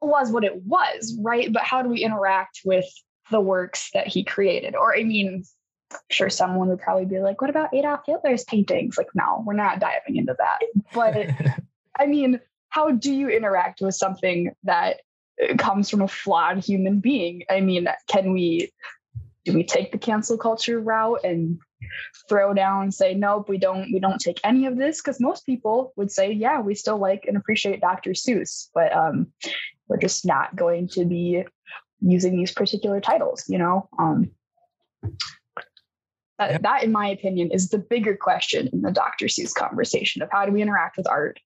[0.00, 1.52] was what it was, right?
[1.52, 2.86] But how do we interact with
[3.30, 4.74] the works that he created?
[4.74, 5.44] Or, I mean,
[5.92, 8.96] I'm sure someone would probably be like, what about Adolf Hitler's paintings?
[8.96, 10.58] Like, no, we're not diving into that.
[10.94, 11.30] But
[11.98, 15.00] I mean, how do you interact with something that
[15.42, 17.44] uh, comes from a flawed human being?
[17.50, 18.72] I mean, can we
[19.48, 21.58] do we take the cancel culture route and
[22.28, 25.46] throw down and say nope we don't we don't take any of this because most
[25.46, 29.26] people would say yeah we still like and appreciate dr seuss but um
[29.88, 31.42] we're just not going to be
[32.00, 34.30] using these particular titles you know um
[36.38, 36.62] that, Yep.
[36.62, 40.44] that in my opinion is the bigger question in the dr seuss conversation of how
[40.44, 41.40] do we interact with art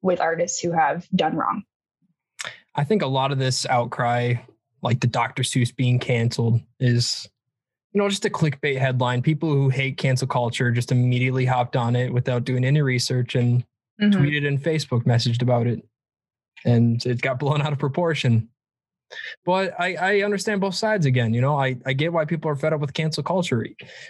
[0.00, 1.62] with artists who have done wrong
[2.78, 4.34] I think a lot of this outcry,
[4.86, 5.42] like the Dr.
[5.42, 7.28] Seuss being canceled, is
[7.92, 9.20] you know just a clickbait headline.
[9.20, 13.64] People who hate cancel culture just immediately hopped on it without doing any research and
[14.00, 15.84] tweeted and Facebook messaged about it,
[16.64, 18.48] and it got blown out of proportion.
[19.44, 21.34] But I, I understand both sides again.
[21.34, 23.66] You know, I, I get why people are fed up with cancel culture.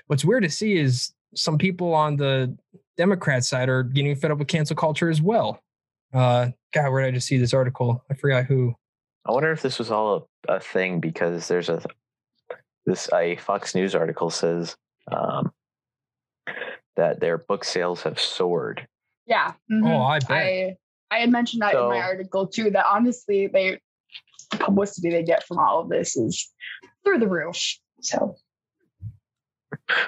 [0.06, 2.56] What's weird to see is some people on the
[2.96, 5.62] Democrat side are getting fed up with cancel culture as well.
[6.14, 8.04] Uh, God, where did I just see this article?
[8.10, 8.74] I forgot who.
[9.26, 11.82] I wonder if this was all a, a thing because there's a
[12.84, 14.76] this a Fox News article says
[15.10, 15.52] um,
[16.94, 18.86] that their book sales have soared.
[19.26, 20.06] yeah Oh, mhm.
[20.06, 20.30] I bet.
[20.30, 20.76] I
[21.10, 22.70] I had mentioned that in my article too.
[22.70, 23.80] That honestly, they
[24.52, 26.52] the publicity they get from all of this is
[27.04, 27.60] through the roof.
[28.00, 28.36] So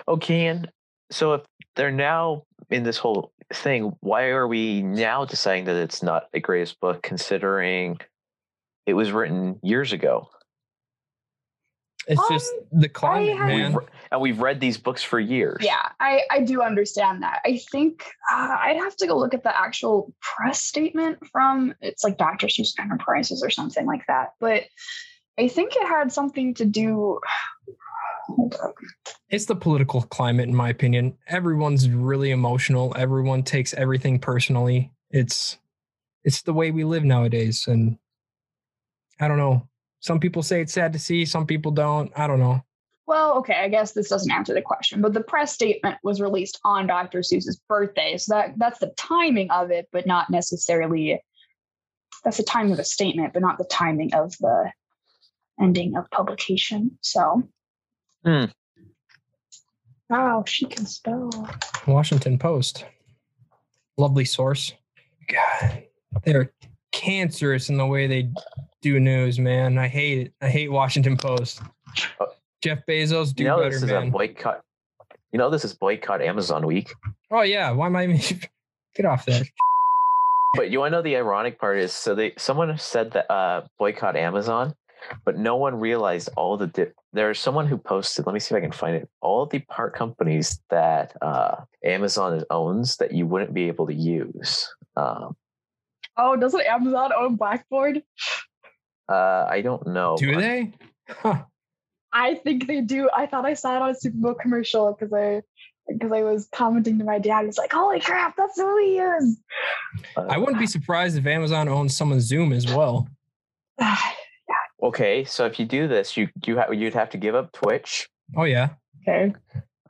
[0.07, 0.71] Okay, and
[1.11, 1.43] so if
[1.75, 6.41] they're now in this whole thing, why are we now deciding that it's not the
[6.41, 7.99] greatest book considering
[8.89, 10.31] it was written years ago?
[12.07, 13.73] It's just Um, the climate, had- man.
[13.75, 15.59] We've, and we've read these books for years.
[15.61, 17.41] yeah, I I do understand that.
[17.45, 22.03] I think uh, I'd have to go look at the actual press statement from it's
[22.05, 22.47] like Dr.
[22.47, 24.31] Seuss Enterprises or something like that.
[24.41, 24.65] But
[25.39, 27.21] I think it had something to do.
[28.29, 28.75] Hold up.
[29.29, 31.17] It's the political climate, in my opinion.
[31.29, 32.95] Everyone's really emotional.
[32.97, 34.93] Everyone takes everything personally.
[35.11, 35.59] It's
[36.25, 37.67] it's the way we live nowadays.
[37.67, 37.99] And
[39.21, 39.69] I don't know.
[40.01, 42.13] Some people say it's sad to see, some people don't.
[42.17, 42.63] I don't know.
[43.07, 46.61] Well, okay, I guess this doesn't answer the question, but the press statement was released
[46.63, 47.21] on Dr.
[47.21, 48.19] Seuss's birthday.
[48.19, 51.21] So that that's the timing of it, but not necessarily
[52.23, 54.71] that's the timing of the statement, but not the timing of the
[55.61, 56.99] ending of publication.
[57.01, 57.49] So
[58.25, 58.45] Hmm.
[60.11, 61.31] Wow, she can spell.
[61.87, 62.85] Washington Post.
[63.97, 64.73] Lovely source.
[65.29, 65.85] God,
[66.25, 66.53] they're
[66.93, 68.31] cancerous in the way they
[68.83, 69.79] do news, man.
[69.79, 70.33] I hate it.
[70.41, 71.61] I hate Washington Post.
[72.21, 72.27] Uh,
[72.63, 74.09] Jeff Bezos, do you know better, this is man.
[74.09, 74.63] a boycott.
[75.33, 76.93] You know this is boycott Amazon week.
[77.31, 78.07] oh yeah, why am I?
[78.97, 79.47] Get off that.
[80.55, 83.63] But you want to know the ironic part is so they someone said that uh,
[83.79, 84.75] boycott Amazon,
[85.25, 88.27] but no one realized all the di- there's someone who posted.
[88.27, 89.09] Let me see if I can find it.
[89.21, 94.69] All the part companies that uh, Amazon owns that you wouldn't be able to use.
[94.97, 95.37] Um,
[96.21, 98.03] Oh, doesn't Amazon own Blackboard?
[99.09, 100.17] Uh, I don't know.
[100.19, 100.73] Do but- they?
[101.09, 101.43] Huh.
[102.13, 103.11] I think they do.
[103.15, 105.43] I thought I saw it on a Super Bowl commercial because I
[105.89, 107.45] because I was commenting to my dad.
[107.45, 109.39] He's like, "Holy crap, that's who he is!"
[110.17, 113.09] uh, I wouldn't be surprised if Amazon owns someone's Zoom as well.
[114.81, 118.09] Okay, so if you do this, you you ha- you'd have to give up Twitch.
[118.37, 118.71] Oh yeah.
[119.03, 119.35] okay.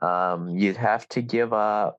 [0.01, 1.98] Um, you'd have to give up.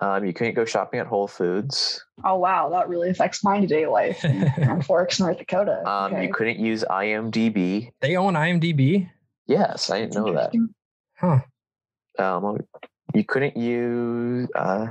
[0.00, 2.04] Um, you couldn't go shopping at Whole Foods.
[2.24, 5.86] Oh wow, that really affects my day life in Grand Forks, North Dakota.
[5.88, 6.26] Um, okay.
[6.26, 7.90] you couldn't use IMDb.
[8.00, 9.10] They own IMDb.
[9.46, 10.52] Yes, I didn't know that.
[11.18, 11.40] Huh.
[12.18, 12.58] Um,
[13.14, 14.48] you couldn't use.
[14.54, 14.86] Uh,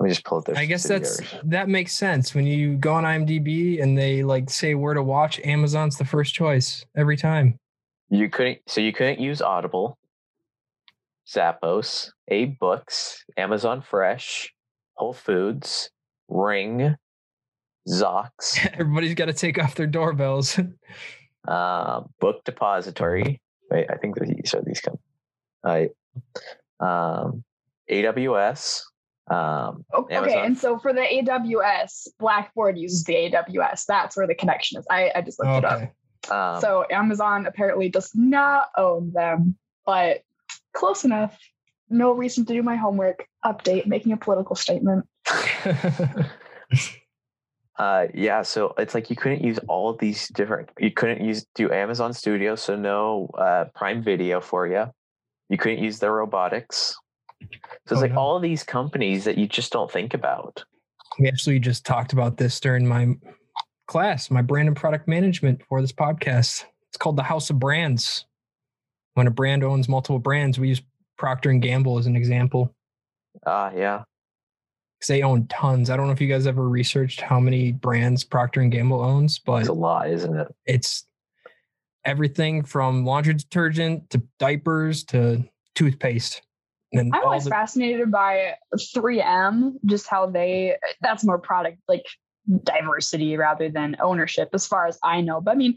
[0.00, 0.56] let me just pull up their.
[0.56, 1.50] I guess that's subsidiaries.
[1.50, 2.34] that makes sense.
[2.34, 6.34] When you go on IMDb and they like say where to watch, Amazon's the first
[6.34, 7.58] choice every time.
[8.10, 8.58] you couldn't.
[8.66, 9.98] So you couldn't use Audible,
[11.28, 14.52] Zappos, AbeBooks, Amazon Fresh,
[14.94, 15.90] Whole Foods,
[16.28, 16.96] Ring,
[17.88, 20.58] Zoox, Everybody's got to take off their doorbells.
[21.46, 23.40] uh, Book Depository.
[23.70, 24.98] Wait, I think that these are these come.
[25.64, 25.90] I
[26.80, 27.44] um,
[27.90, 28.82] AWS.
[29.30, 30.44] Um, Oh, Okay, Amazon.
[30.46, 33.84] and so for the AWS, Blackboard uses the AWS.
[33.86, 34.86] That's where the connection is.
[34.90, 35.72] I, I just looked it up.
[35.76, 35.90] okay.
[36.30, 40.22] um, So Amazon apparently does not own them, but
[40.74, 41.38] close enough.
[41.90, 43.26] No reason to do my homework.
[43.44, 45.06] Update, making a political statement.
[47.78, 50.68] Uh, yeah, so it's like you couldn't use all of these different.
[50.80, 54.86] You couldn't use do Amazon Studio, so no uh, Prime Video for you.
[55.48, 56.96] You couldn't use their robotics.
[57.40, 57.46] So
[57.86, 58.18] it's Oh, like no.
[58.18, 60.64] all of these companies that you just don't think about.
[61.20, 63.14] we actually just talked about this during my
[63.86, 66.64] class, my brand and product management for this podcast.
[66.88, 68.24] It's called the House of Brands.
[69.18, 70.80] When a brand owns multiple brands, we use
[71.16, 72.72] Procter and Gamble as an example
[73.44, 74.04] Ah, yeah.
[74.96, 75.90] because they own tons.
[75.90, 79.40] I don't know if you guys ever researched how many brands Procter and Gamble owns,
[79.40, 80.46] but It's a lot, isn't it?
[80.66, 81.04] it's
[82.04, 85.42] everything from laundry detergent to diapers to
[85.74, 86.42] toothpaste.
[86.92, 88.54] And I'm always the- fascinated by
[88.94, 92.06] 3M, just how they that's more product like
[92.62, 95.40] diversity rather than ownership, as far as I know.
[95.40, 95.76] But I mean,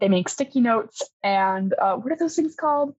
[0.00, 2.94] they make sticky notes and uh, what are those things called?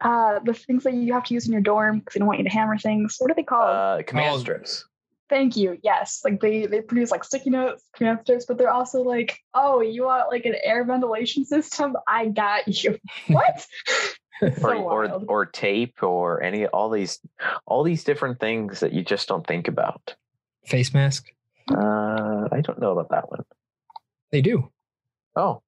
[0.00, 2.38] Uh, the things that you have to use in your dorm because they don't want
[2.38, 3.16] you to hammer things.
[3.18, 3.74] What are they called?
[3.76, 4.38] Uh, command Oh.
[4.38, 4.84] strips.
[5.28, 5.76] Thank you.
[5.82, 9.80] Yes, like they they produce like sticky notes, command strips, but they're also like, oh,
[9.80, 11.96] you want like an air ventilation system?
[12.06, 12.98] I got you.
[13.28, 13.66] What?
[14.40, 17.18] It's Or, so or or tape or any all these
[17.66, 20.14] all these different things that you just don't think about.
[20.66, 21.26] face mask.
[21.72, 23.44] Uh, I don't know about that one.
[24.30, 24.70] They do.
[25.34, 25.62] Oh,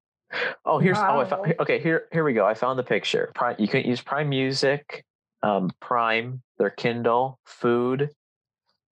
[0.65, 1.79] oh, here's oh, I found, okay.
[1.79, 2.45] Here, here we go.
[2.45, 3.31] I found the picture.
[3.35, 5.03] Prime, you can use Prime Music,
[5.43, 8.09] um, Prime, their Kindle, food,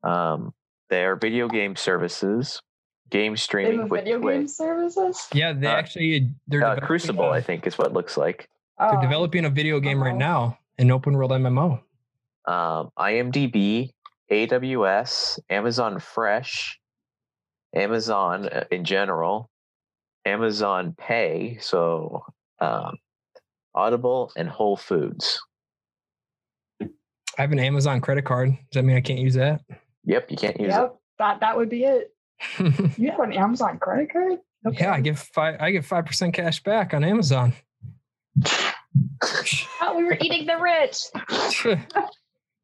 [0.03, 0.53] um,
[0.89, 2.61] their video game services,
[3.09, 4.35] game They streaming have with video Twitch.
[4.37, 5.27] game services.
[5.33, 8.47] Yeah, they Uh, actually they're Uh, Crucible, a- I think, is what it looks like.
[8.79, 9.01] They're Oh.
[9.01, 10.17] developing a video game right Uh-oh.
[10.17, 11.81] now, an open world MMO.
[12.45, 13.91] Um, IMDb,
[14.31, 16.79] AWS, Amazon Fresh,
[17.75, 19.49] Amazon uh, in general,
[20.27, 22.23] Amazon Pay, so
[22.59, 22.97] um,
[23.73, 25.39] Audible and Whole Foods.
[26.81, 28.49] I have an Amazon credit card.
[28.49, 29.61] Does that mean I can't use that?
[30.05, 30.77] Yep, you can't use it.
[30.77, 32.13] Yep, that that would be it.
[32.97, 34.39] You have an Amazon credit card?
[34.71, 35.57] Yeah, I give five.
[35.59, 37.53] I get five percent cash back on Amazon.
[39.79, 41.05] Oh, we were eating the rich.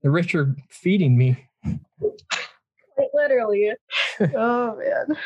[0.02, 1.48] the rich are feeding me.
[2.98, 3.72] Like, literally.
[4.36, 5.18] oh man.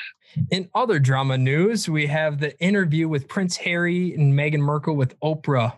[0.51, 5.19] In other drama news, we have the interview with Prince Harry and Meghan Markle with
[5.19, 5.71] Oprah.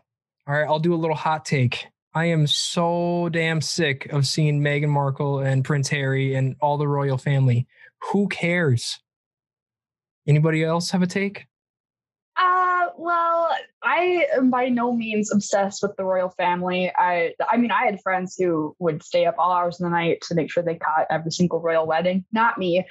[0.47, 1.87] All right, I'll do a little hot take.
[2.13, 6.87] I am so damn sick of seeing Meghan Markle and Prince Harry and all the
[6.87, 7.67] royal family
[8.11, 8.99] Who cares?
[10.27, 11.45] Anybody else have a take?
[13.01, 16.91] Well, I am by no means obsessed with the royal family.
[16.93, 20.19] I, I mean, I had friends who would stay up all hours of the night
[20.27, 22.25] to make sure they caught every single royal wedding.
[22.33, 22.85] Not me.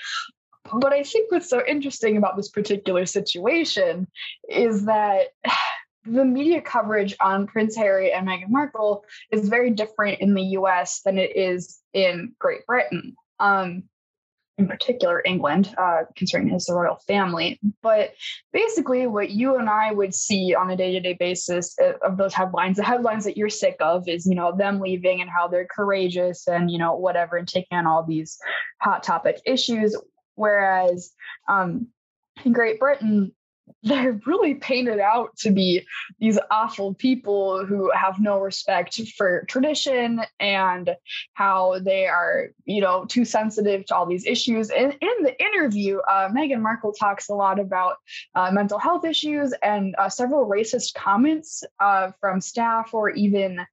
[0.72, 4.08] But I think what's so interesting about this particular situation
[4.48, 5.26] is that
[6.06, 11.02] the media coverage on Prince Harry and Meghan Markle is very different in the US
[11.02, 13.14] than it is in Great Britain.
[13.40, 13.82] Um,
[14.58, 17.60] in particular England, uh, concerning his royal family.
[17.80, 18.14] But
[18.52, 22.16] basically, what you and I would see on a day to day basis uh, of
[22.16, 25.46] those headlines, the headlines that you're sick of is, you know, them leaving and how
[25.46, 28.38] they're courageous and, you know, whatever, and taking on all these
[28.80, 29.96] hot topic issues.
[30.34, 31.12] Whereas
[31.48, 31.88] um,
[32.44, 33.32] in Great Britain,
[33.82, 35.86] they're really painted out to be
[36.18, 40.94] these awful people who have no respect for tradition and
[41.34, 44.70] how they are, you know, too sensitive to all these issues.
[44.70, 47.96] And in the interview, uh, Meghan Markle talks a lot about
[48.34, 53.66] uh, mental health issues and uh, several racist comments uh, from staff or even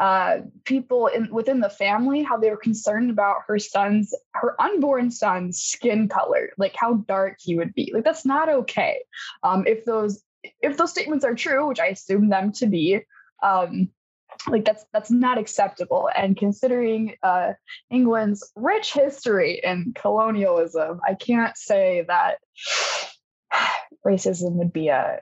[0.00, 5.10] uh, people in within the family how they were concerned about her son's her unborn
[5.10, 7.92] son's skin color like how dark he would be.
[7.92, 9.02] Like that's not okay.
[9.42, 10.24] Um, if those
[10.62, 13.00] if those statements are true which i assume them to be
[13.42, 13.90] um,
[14.48, 16.08] like that's that's not acceptable.
[16.16, 17.52] And considering uh,
[17.90, 22.38] england's rich history in colonialism i can't say that
[24.06, 25.20] racism would be a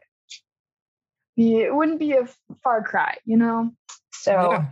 [1.37, 2.29] it wouldn't be a
[2.63, 3.73] far cry you know
[4.29, 4.67] so yeah.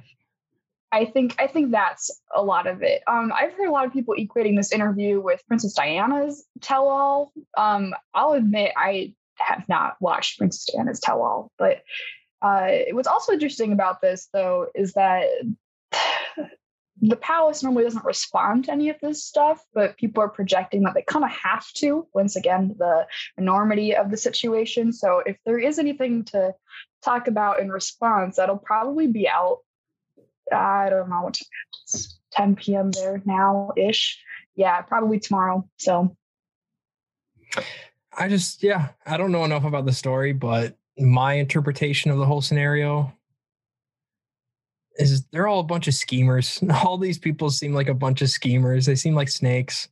[0.92, 3.02] I think I think that's a lot of it.
[3.06, 7.32] Um, I've heard a lot of people equating this interview with Princess Diana's tell-all.
[7.56, 11.82] Um, I'll admit I have not watched Princess Diana's tell-all, but
[12.40, 15.26] uh, what's also interesting about this, though, is that
[17.00, 20.94] the palace normally doesn't respond to any of this stuff, but people are projecting that
[20.94, 22.06] they kind of have to.
[22.14, 23.06] Once again, the
[23.36, 24.92] enormity of the situation.
[24.92, 26.54] So if there is anything to
[27.04, 29.58] talk about in response, that'll probably be out.
[30.52, 31.38] I don't know what
[31.84, 32.90] it's 10 p.m.
[32.92, 34.18] there now ish.
[34.54, 35.68] Yeah, probably tomorrow.
[35.76, 36.16] So
[38.16, 42.24] I just, yeah, I don't know enough about the story, but my interpretation of the
[42.24, 43.12] whole scenario
[44.98, 46.62] is they're all a bunch of schemers.
[46.84, 48.86] All these people seem like a bunch of schemers.
[48.86, 49.88] They seem like snakes.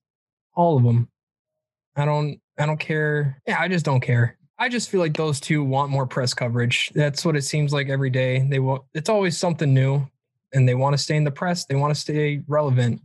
[0.55, 1.09] All of them.
[1.97, 3.41] I don't I don't care.
[3.47, 4.39] Yeah, I just don't care.
[4.59, 6.91] I just feel like those two want more press coverage.
[6.95, 8.47] That's what it seems like every day.
[8.49, 10.07] They want it's always something new
[10.53, 11.65] and they want to stay in the press.
[11.67, 13.03] They want to stay relevant.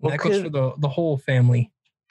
[0.00, 1.70] Well, that goes for the, the whole family.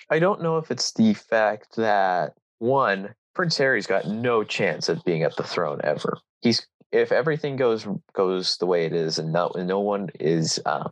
[0.09, 5.03] I don't know if it's the fact that one, Prince Harry's got no chance of
[5.05, 6.17] being at the throne ever.
[6.41, 10.89] He's if everything goes goes the way it is, and no no one is uh,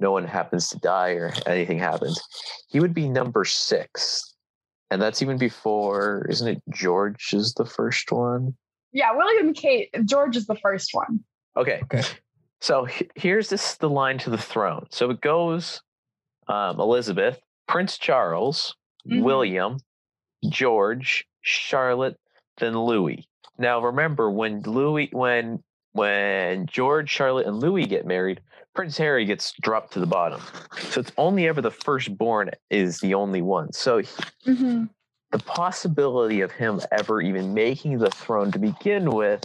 [0.00, 2.20] no one happens to die or anything happens,
[2.68, 4.34] he would be number six,
[4.90, 6.62] and that's even before, isn't it?
[6.74, 8.54] George is the first one.
[8.92, 9.88] Yeah, William and Kate.
[10.04, 11.20] George is the first one.
[11.56, 11.80] Okay.
[11.84, 12.02] Okay.
[12.60, 14.86] So here's this the line to the throne.
[14.90, 15.80] So it goes
[16.48, 17.38] um, Elizabeth,
[17.68, 18.74] Prince Charles,
[19.08, 19.22] mm-hmm.
[19.22, 19.78] William,
[20.48, 22.18] George, Charlotte,
[22.58, 23.26] then Louis.
[23.60, 28.40] Now remember when Louis when when George, Charlotte, and Louis get married,
[28.74, 30.40] Prince Harry gets dropped to the bottom.
[30.78, 33.72] So it's only ever the firstborn is the only one.
[33.74, 34.00] So
[34.46, 34.84] mm-hmm.
[35.30, 39.44] the possibility of him ever even making the throne to begin with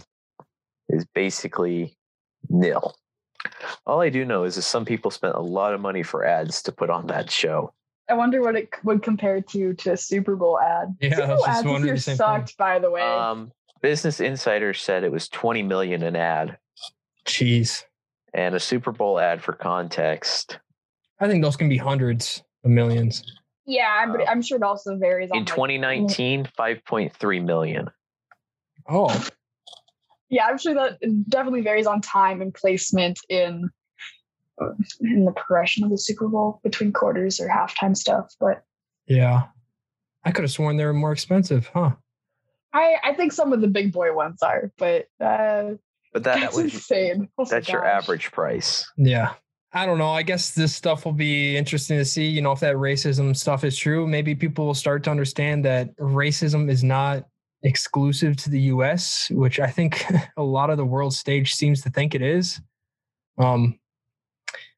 [0.88, 1.94] is basically
[2.48, 2.96] nil.
[3.86, 6.62] All I do know is that some people spent a lot of money for ads
[6.62, 7.74] to put on that show.
[8.08, 10.96] I wonder what it would compare to to a Super Bowl ad.
[11.00, 12.54] Yeah, Super Bowl ads this year sucked, thing.
[12.56, 13.02] by the way.
[13.02, 13.52] Um,
[13.82, 16.58] Business Insider said it was 20 million an ad.
[17.26, 17.84] Jeez.
[18.34, 20.58] And a Super Bowl ad for context.
[21.20, 23.22] I think those can be hundreds of millions.
[23.66, 25.30] Yeah, but I'm sure it also varies.
[25.32, 27.90] In 2019, 5.3 million.
[28.88, 29.26] Oh.
[30.28, 30.98] Yeah, I'm sure that
[31.28, 33.68] definitely varies on time and placement in
[34.60, 38.34] uh, in the progression of the Super Bowl between quarters or halftime stuff.
[38.40, 38.64] But
[39.06, 39.44] yeah,
[40.24, 41.92] I could have sworn they were more expensive, huh?
[42.76, 45.74] I I think some of the big boy ones are, but uh,
[46.12, 47.28] but that, that's was insane.
[47.38, 48.86] Oh that's your average price.
[48.96, 49.34] Yeah.
[49.72, 50.10] I don't know.
[50.10, 52.26] I guess this stuff will be interesting to see.
[52.26, 55.94] You know, if that racism stuff is true, maybe people will start to understand that
[55.98, 57.26] racism is not
[57.62, 60.04] exclusive to the US, which I think
[60.36, 62.60] a lot of the world stage seems to think it is.
[63.38, 63.78] Um,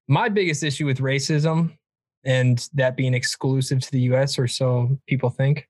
[0.09, 1.77] my biggest issue with racism
[2.25, 5.69] and that being exclusive to the US, or so people think,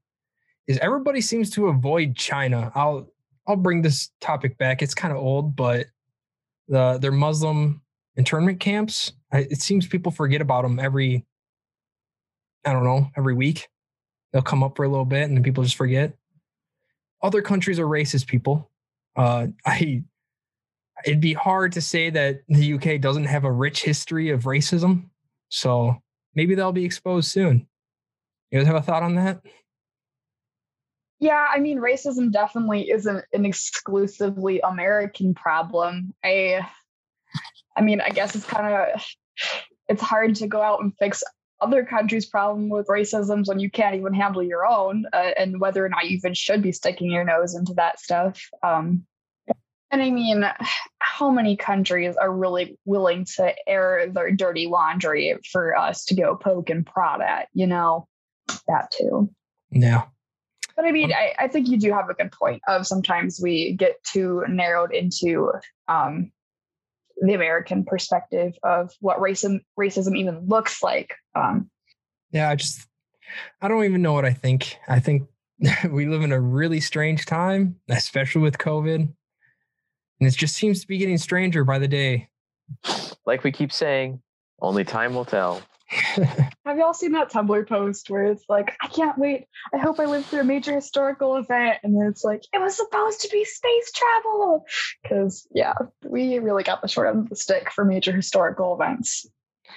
[0.68, 2.70] is everybody seems to avoid China.
[2.74, 3.10] I'll
[3.48, 4.82] I'll bring this topic back.
[4.82, 5.86] It's kind of old, but
[6.68, 7.80] the their Muslim
[8.16, 9.12] internment camps.
[9.32, 11.24] I, it seems people forget about them every
[12.64, 13.68] I don't know, every week.
[14.32, 16.12] They'll come up for a little bit and then people just forget.
[17.22, 18.70] Other countries are racist people.
[19.16, 20.04] Uh, I
[21.06, 25.08] it'd be hard to say that the UK doesn't have a rich history of racism.
[25.48, 25.96] So
[26.34, 27.66] maybe they'll be exposed soon.
[28.50, 29.40] You guys have a thought on that?
[31.20, 36.14] Yeah, I mean, racism definitely isn't an exclusively American problem.
[36.24, 36.66] I,
[37.76, 39.04] I mean, I guess it's kind of
[39.88, 41.24] it's hard to go out and fix
[41.60, 45.84] other countries' problem with racism when you can't even handle your own, uh, and whether
[45.84, 48.40] or not you even should be sticking your nose into that stuff.
[48.62, 49.04] Um,
[49.90, 50.44] and I mean,
[50.98, 56.36] how many countries are really willing to air their dirty laundry for us to go
[56.36, 57.48] poke and prod at?
[57.54, 58.06] You know,
[58.68, 59.30] that too.
[59.70, 60.04] Yeah.
[60.78, 63.72] But I mean, I, I think you do have a good point of sometimes we
[63.72, 65.50] get too narrowed into
[65.88, 66.30] um,
[67.20, 71.16] the American perspective of what racism racism even looks like.
[71.34, 71.68] Um,
[72.30, 72.86] yeah, I just
[73.60, 74.76] I don't even know what I think.
[74.86, 75.28] I think
[75.90, 79.12] we live in a really strange time, especially with COVID, and
[80.20, 82.28] it just seems to be getting stranger by the day.
[83.26, 84.22] Like we keep saying,
[84.60, 85.60] only time will tell.
[86.66, 89.46] Have y'all seen that Tumblr post where it's like, I can't wait.
[89.72, 91.78] I hope I live through a major historical event.
[91.82, 94.66] And then it's like, it was supposed to be space travel.
[95.02, 95.74] Because, yeah,
[96.04, 99.26] we really got the short end of the stick for major historical events.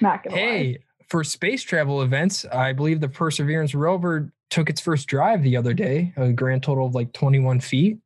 [0.02, 0.78] Not gonna hey, lie.
[1.10, 5.74] for space travel events, I believe the Perseverance rover took its first drive the other
[5.74, 8.00] day, a grand total of like 21 feet.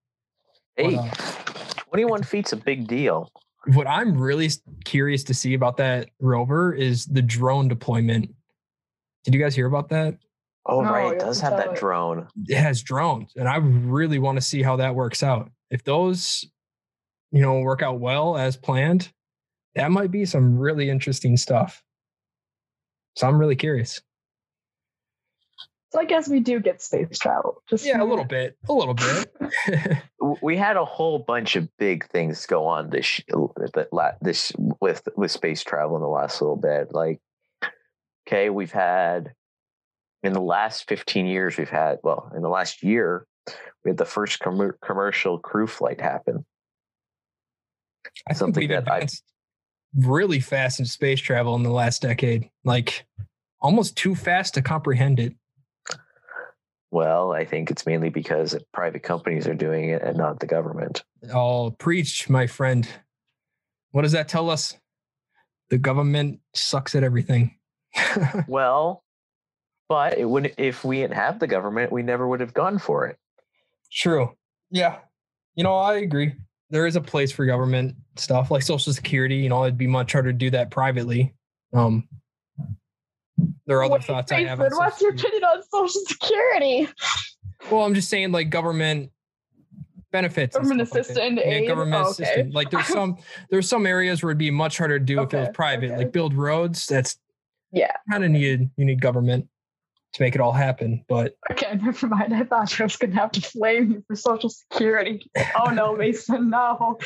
[0.75, 1.11] Hey, uh,
[1.89, 3.31] 21 feet's a big deal.
[3.73, 4.49] What I'm really
[4.83, 8.29] curious to see about that rover is the drone deployment.
[9.23, 10.17] Did you guys hear about that?
[10.67, 11.13] Oh, No, right.
[11.13, 11.79] It does have to have tell that it.
[11.79, 12.27] drone.
[12.47, 15.49] It has drones, and I really want to see how that works out.
[15.71, 16.45] If those,
[17.31, 19.11] you know, work out well as planned,
[19.75, 21.83] that might be some really interesting stuff.
[23.15, 24.01] So I'm really curious.
[25.95, 27.63] So I guess we do get space travel.
[27.69, 29.31] Just Yeah, a little bit, a little bit.
[30.41, 34.51] We had a whole bunch of big things go on this sh- that la- this
[34.81, 36.91] with with space travel in the last little bit.
[36.91, 37.21] Like,
[38.27, 39.33] okay, we've had
[40.23, 43.27] in the last 15 years, we've had well, in the last year,
[43.83, 46.43] we had the first commer commercial crew flight happen.
[48.27, 49.07] I think Something we've that I-
[49.95, 53.05] really fast in space travel in the last decade, like
[53.61, 55.33] almost too fast to comprehend it.
[56.91, 61.03] Well, I think it's mainly because private companies are doing it and not the government.
[61.33, 62.87] I'll preach, my friend.
[63.91, 64.77] What does that tell us?
[65.69, 67.57] The government sucks at everything.
[68.47, 69.03] Well,
[69.87, 73.07] but it would if we didn't have the government, we never would have gone for
[73.07, 73.17] it.
[73.91, 74.31] True.
[74.71, 74.97] Yeah.
[75.55, 76.33] You know, I agree.
[76.69, 79.35] There is a place for government stuff like Social Security.
[79.35, 81.33] You know, it'd be much harder to do that privately.
[81.73, 82.07] Um,
[83.67, 84.59] there are other Wait, thoughts I have.
[84.59, 86.87] what's your opinion on Social Security?
[87.71, 89.11] Well, I'm just saying, like government
[90.11, 92.23] benefits, Government stuff like Yeah, government Oh, okay.
[92.23, 92.53] assistant.
[92.53, 93.17] Like there's some
[93.49, 95.91] there's some areas where it'd be much harder to do if it was private.
[95.91, 95.97] okay.
[95.97, 96.85] Like build roads.
[96.87, 97.17] That's
[97.71, 97.91] Yeah.
[98.09, 98.69] kind of needed.
[98.77, 99.47] You need government
[100.13, 101.03] to make it all happen.
[101.09, 102.33] But Okay, never mind.
[102.33, 105.29] I thought I was gonna have to flame you for Social Security.
[105.59, 106.97] Oh no, Mason, no.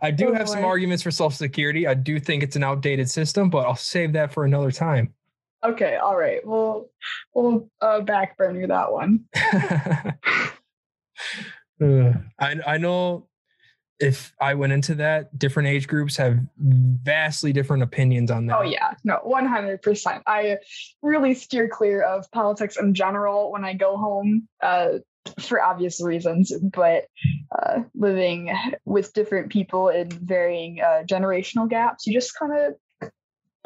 [0.00, 1.86] I do Oh, have some arguments for Social Security.
[1.86, 5.12] I do think it's an outdated system, but I'll save that for another time.
[5.64, 6.40] Okay, all right.
[6.44, 6.88] We'll
[7.34, 9.24] we'll uh, back burner that one.
[11.80, 13.28] Uh, I I know
[14.00, 18.58] if I went into that, different age groups have vastly different opinions on that.
[18.58, 20.22] Oh yeah, no, one hundred percent.
[20.26, 20.56] I
[21.02, 24.98] really steer clear of politics in general when I go home, uh,
[25.38, 26.50] for obvious reasons.
[26.72, 27.04] But
[27.56, 28.50] uh, living
[28.86, 32.74] with different people in varying uh, generational gaps, you just kind of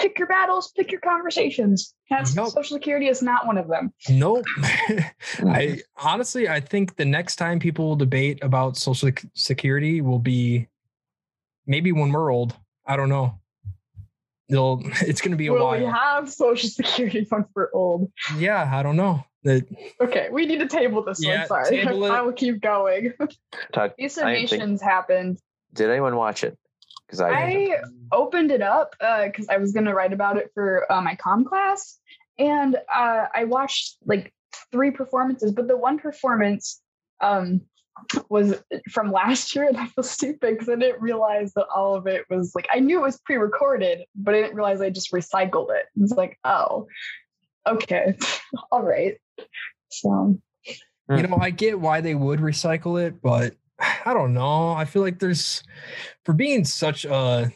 [0.04, 1.94] pick your battles, pick your conversations.
[2.10, 2.48] Hence, Nope.
[2.50, 3.92] Social Security is not one of them.
[4.08, 4.44] Nope.
[4.84, 5.48] Mm-hmm.
[5.48, 10.68] I honestly, I think the next time people will debate about social security will be
[11.66, 12.54] maybe when we're old.
[12.86, 13.40] I don't know.
[14.50, 14.82] They'll.
[15.00, 15.78] It's going to be a Will while.
[15.78, 18.12] we have Social Security when we're old?
[18.36, 19.24] yeah, I don't know.
[19.44, 19.66] That
[20.00, 21.64] Okay, we need to table this Yeah, one.
[21.64, 21.82] Sorry.
[21.86, 23.14] I will keep going.
[23.72, 25.38] Talk, These I think- nations happened.
[25.72, 26.58] did anyone watch it?
[27.06, 27.76] Because I, I
[28.12, 31.44] opened it up because I was going to write about it for uh, my com
[31.44, 31.98] class,
[32.38, 34.32] and uh, I watched like
[34.72, 36.80] three performances, but the one performance
[37.20, 37.60] um,
[38.28, 42.06] was from last year, and I feel stupid because I didn't realize that all of
[42.06, 45.68] it was like I knew it was pre-recorded, but I didn't realize I just recycled
[45.74, 45.86] it.
[45.96, 46.86] It's like, oh,
[47.66, 48.16] okay,
[48.72, 49.18] all right.
[49.90, 50.38] So
[51.08, 53.54] you know, I get why they would recycle it, but
[54.04, 54.72] I don't know.
[54.72, 55.62] I feel like there's
[56.24, 57.50] for being such a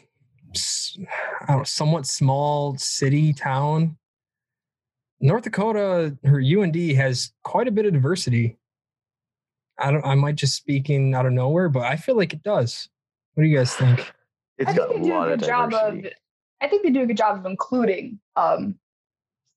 [0.55, 0.97] s-
[1.41, 3.97] I don't know, somewhat small city town.
[5.21, 8.57] North Dakota, her UND has quite a bit of diversity.
[9.77, 10.05] I don't.
[10.05, 12.89] I might just speaking out of nowhere, but I feel like it does.
[13.33, 14.11] What do you guys think?
[14.57, 15.93] It's I got think a they do lot a of good job of.
[15.93, 16.15] diversity.
[16.61, 18.75] I think they do a good job of including um,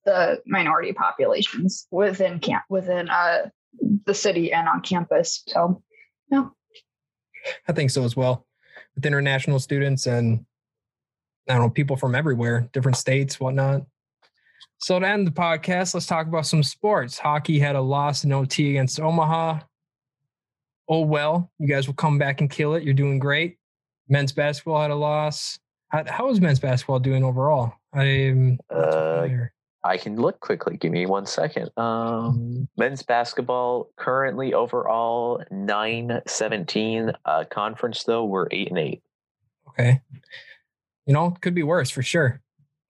[0.05, 3.49] the minority populations within camp within uh,
[4.07, 5.43] the city and on campus.
[5.49, 5.83] So
[7.69, 8.47] I think so as well.
[8.95, 10.45] With international students and
[11.49, 13.83] I don't know, people from everywhere, different states, whatnot.
[14.79, 17.19] So to end the podcast, let's talk about some sports.
[17.19, 19.61] Hockey had a loss in OT against Omaha.
[20.89, 22.83] Oh well, you guys will come back and kill it.
[22.83, 23.59] You're doing great.
[24.09, 25.59] Men's basketball had a loss.
[25.89, 27.75] How, how is men's basketball doing overall?
[27.93, 29.29] I'm Uh.
[29.85, 30.77] I can look quickly.
[30.77, 31.71] Give me one second.
[31.77, 37.13] Um, men's basketball currently overall nine seventeen.
[37.25, 39.03] Uh, conference though we're eight and eight.
[39.69, 40.01] okay.
[41.07, 42.41] You know, could be worse for sure.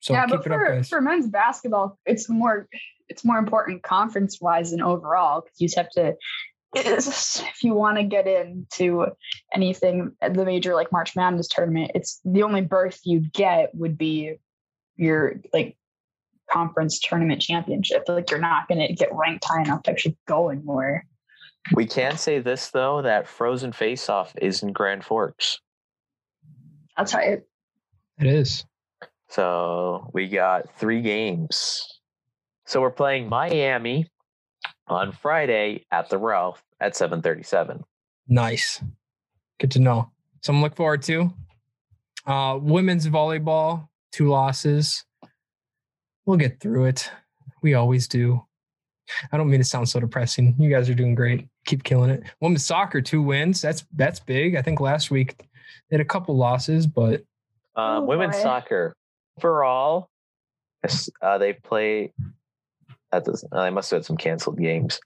[0.01, 0.88] So yeah, keep but it up, for, guys.
[0.88, 2.68] for men's basketball, it's more
[3.09, 6.14] it's more important conference wise than overall because you just have to
[6.74, 9.07] it's- if you want to get into
[9.55, 14.36] anything the major like March Madness tournament, it's the only berth you'd get would be
[14.97, 15.76] your like
[16.53, 18.05] conference tournament championship.
[18.09, 21.07] Like you're not going to get ranked high enough to actually go anywhere.
[21.74, 25.61] We can say this though that Frozen Face Off is in Grand Forks.
[26.96, 27.40] That's right.
[28.18, 28.64] it is.
[29.28, 32.00] So we got three games.
[32.66, 34.09] So we're playing Miami
[34.88, 37.82] on Friday at the Ralph at 737.
[38.28, 38.82] Nice.
[39.59, 40.11] Good to know.
[40.42, 41.32] Something to look forward to.
[42.26, 45.05] Uh, women's volleyball, two losses.
[46.27, 47.11] We'll get through it.
[47.62, 48.45] We always do.
[49.33, 50.55] I don't mean to sound so depressing.
[50.59, 51.49] You guys are doing great.
[51.66, 52.23] Keep killing it.
[52.41, 53.61] Women's soccer, two wins.
[53.61, 54.55] That's that's big.
[54.57, 55.37] I think last week
[55.91, 57.20] they had a couple losses, but
[57.75, 58.43] Um, Oh, women's boy.
[58.43, 58.95] soccer
[59.39, 60.09] overall,
[60.85, 62.12] yes, uh, they play.
[63.11, 64.99] That does, uh, they must have had some canceled games.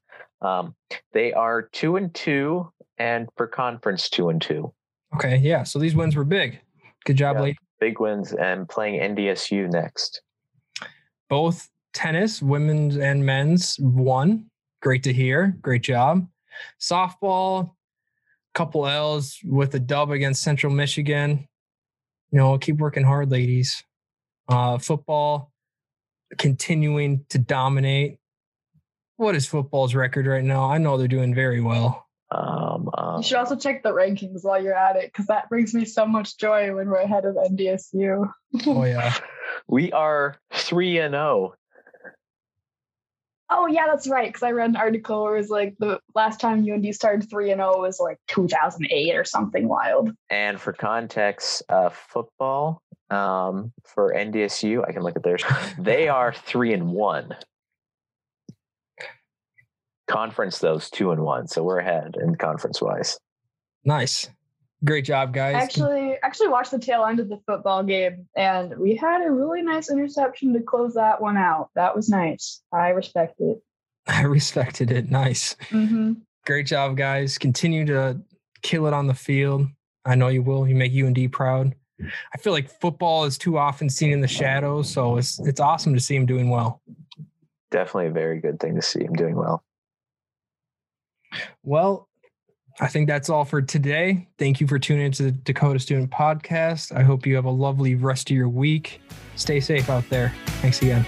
[0.43, 0.75] Um,
[1.13, 4.73] they are two and two, and for conference two and two.
[5.15, 5.63] okay, yeah.
[5.63, 6.61] So these wins were big.
[7.05, 7.43] Good job, Yeah.
[7.43, 7.59] lady.
[7.81, 10.21] Big wins, and playing NDSU next.
[11.29, 14.51] Both tennis, women's and men's, won.
[14.83, 15.57] Great to hear.
[15.61, 16.27] Great job.
[16.81, 17.73] Softball,
[18.55, 21.47] couple L's with a dub against Central Michigan.
[22.31, 23.85] You know, keep working hard, ladies.
[24.49, 25.53] Uh, football,
[26.39, 28.19] continuing to dominate.
[29.17, 30.71] What is football's record right now?
[30.71, 32.06] I know they're doing very well.
[32.31, 35.73] Um, um, You should also check the rankings while you're at it because that brings
[35.75, 38.31] me so much joy when we're ahead of NDSU.
[38.67, 39.15] Oh yeah,
[39.69, 41.19] we are three and oh.
[41.19, 41.55] zero.
[43.49, 44.29] Oh yeah, that's right.
[44.29, 47.53] Because I read an article where it was like the last time UND started three
[47.53, 50.11] and zero was like 2008 or something wild.
[50.29, 55.45] And for context, uh, football um, for NDSU, I can look at theirs.
[55.79, 57.37] They are three and one.
[60.09, 63.19] Conference, those two and one, so we're ahead in conference wise.
[63.85, 64.29] nice.
[64.85, 65.55] Great job, guys.
[65.57, 69.63] Actually actually watched the tail end of the football game, and we had a really
[69.63, 71.71] nice interception to close that one out.
[71.75, 72.61] That was nice.
[72.73, 73.63] I respect it.
[74.07, 75.11] I respected it.
[75.11, 75.57] Nice.
[75.71, 76.13] hmm
[76.45, 77.39] Great job, guys.
[77.39, 78.21] Continue to
[78.63, 79.67] kill it on the field.
[80.05, 80.69] I know you will.
[80.69, 81.75] You make UND proud.
[82.33, 85.95] I feel like football is too often seen in the shadows, so it's it's awesome
[85.95, 86.83] to see him doing well.
[87.71, 89.65] Definitely a very good thing to see him doing well.
[91.63, 92.09] Well,
[92.81, 94.29] I think that's all for today.
[94.39, 96.95] Thank you for tuning into the Dakota Student Podcast.
[96.95, 99.01] I hope you have a lovely rest of your week.
[99.37, 100.33] Stay safe out there.
[100.61, 101.07] Thanks again.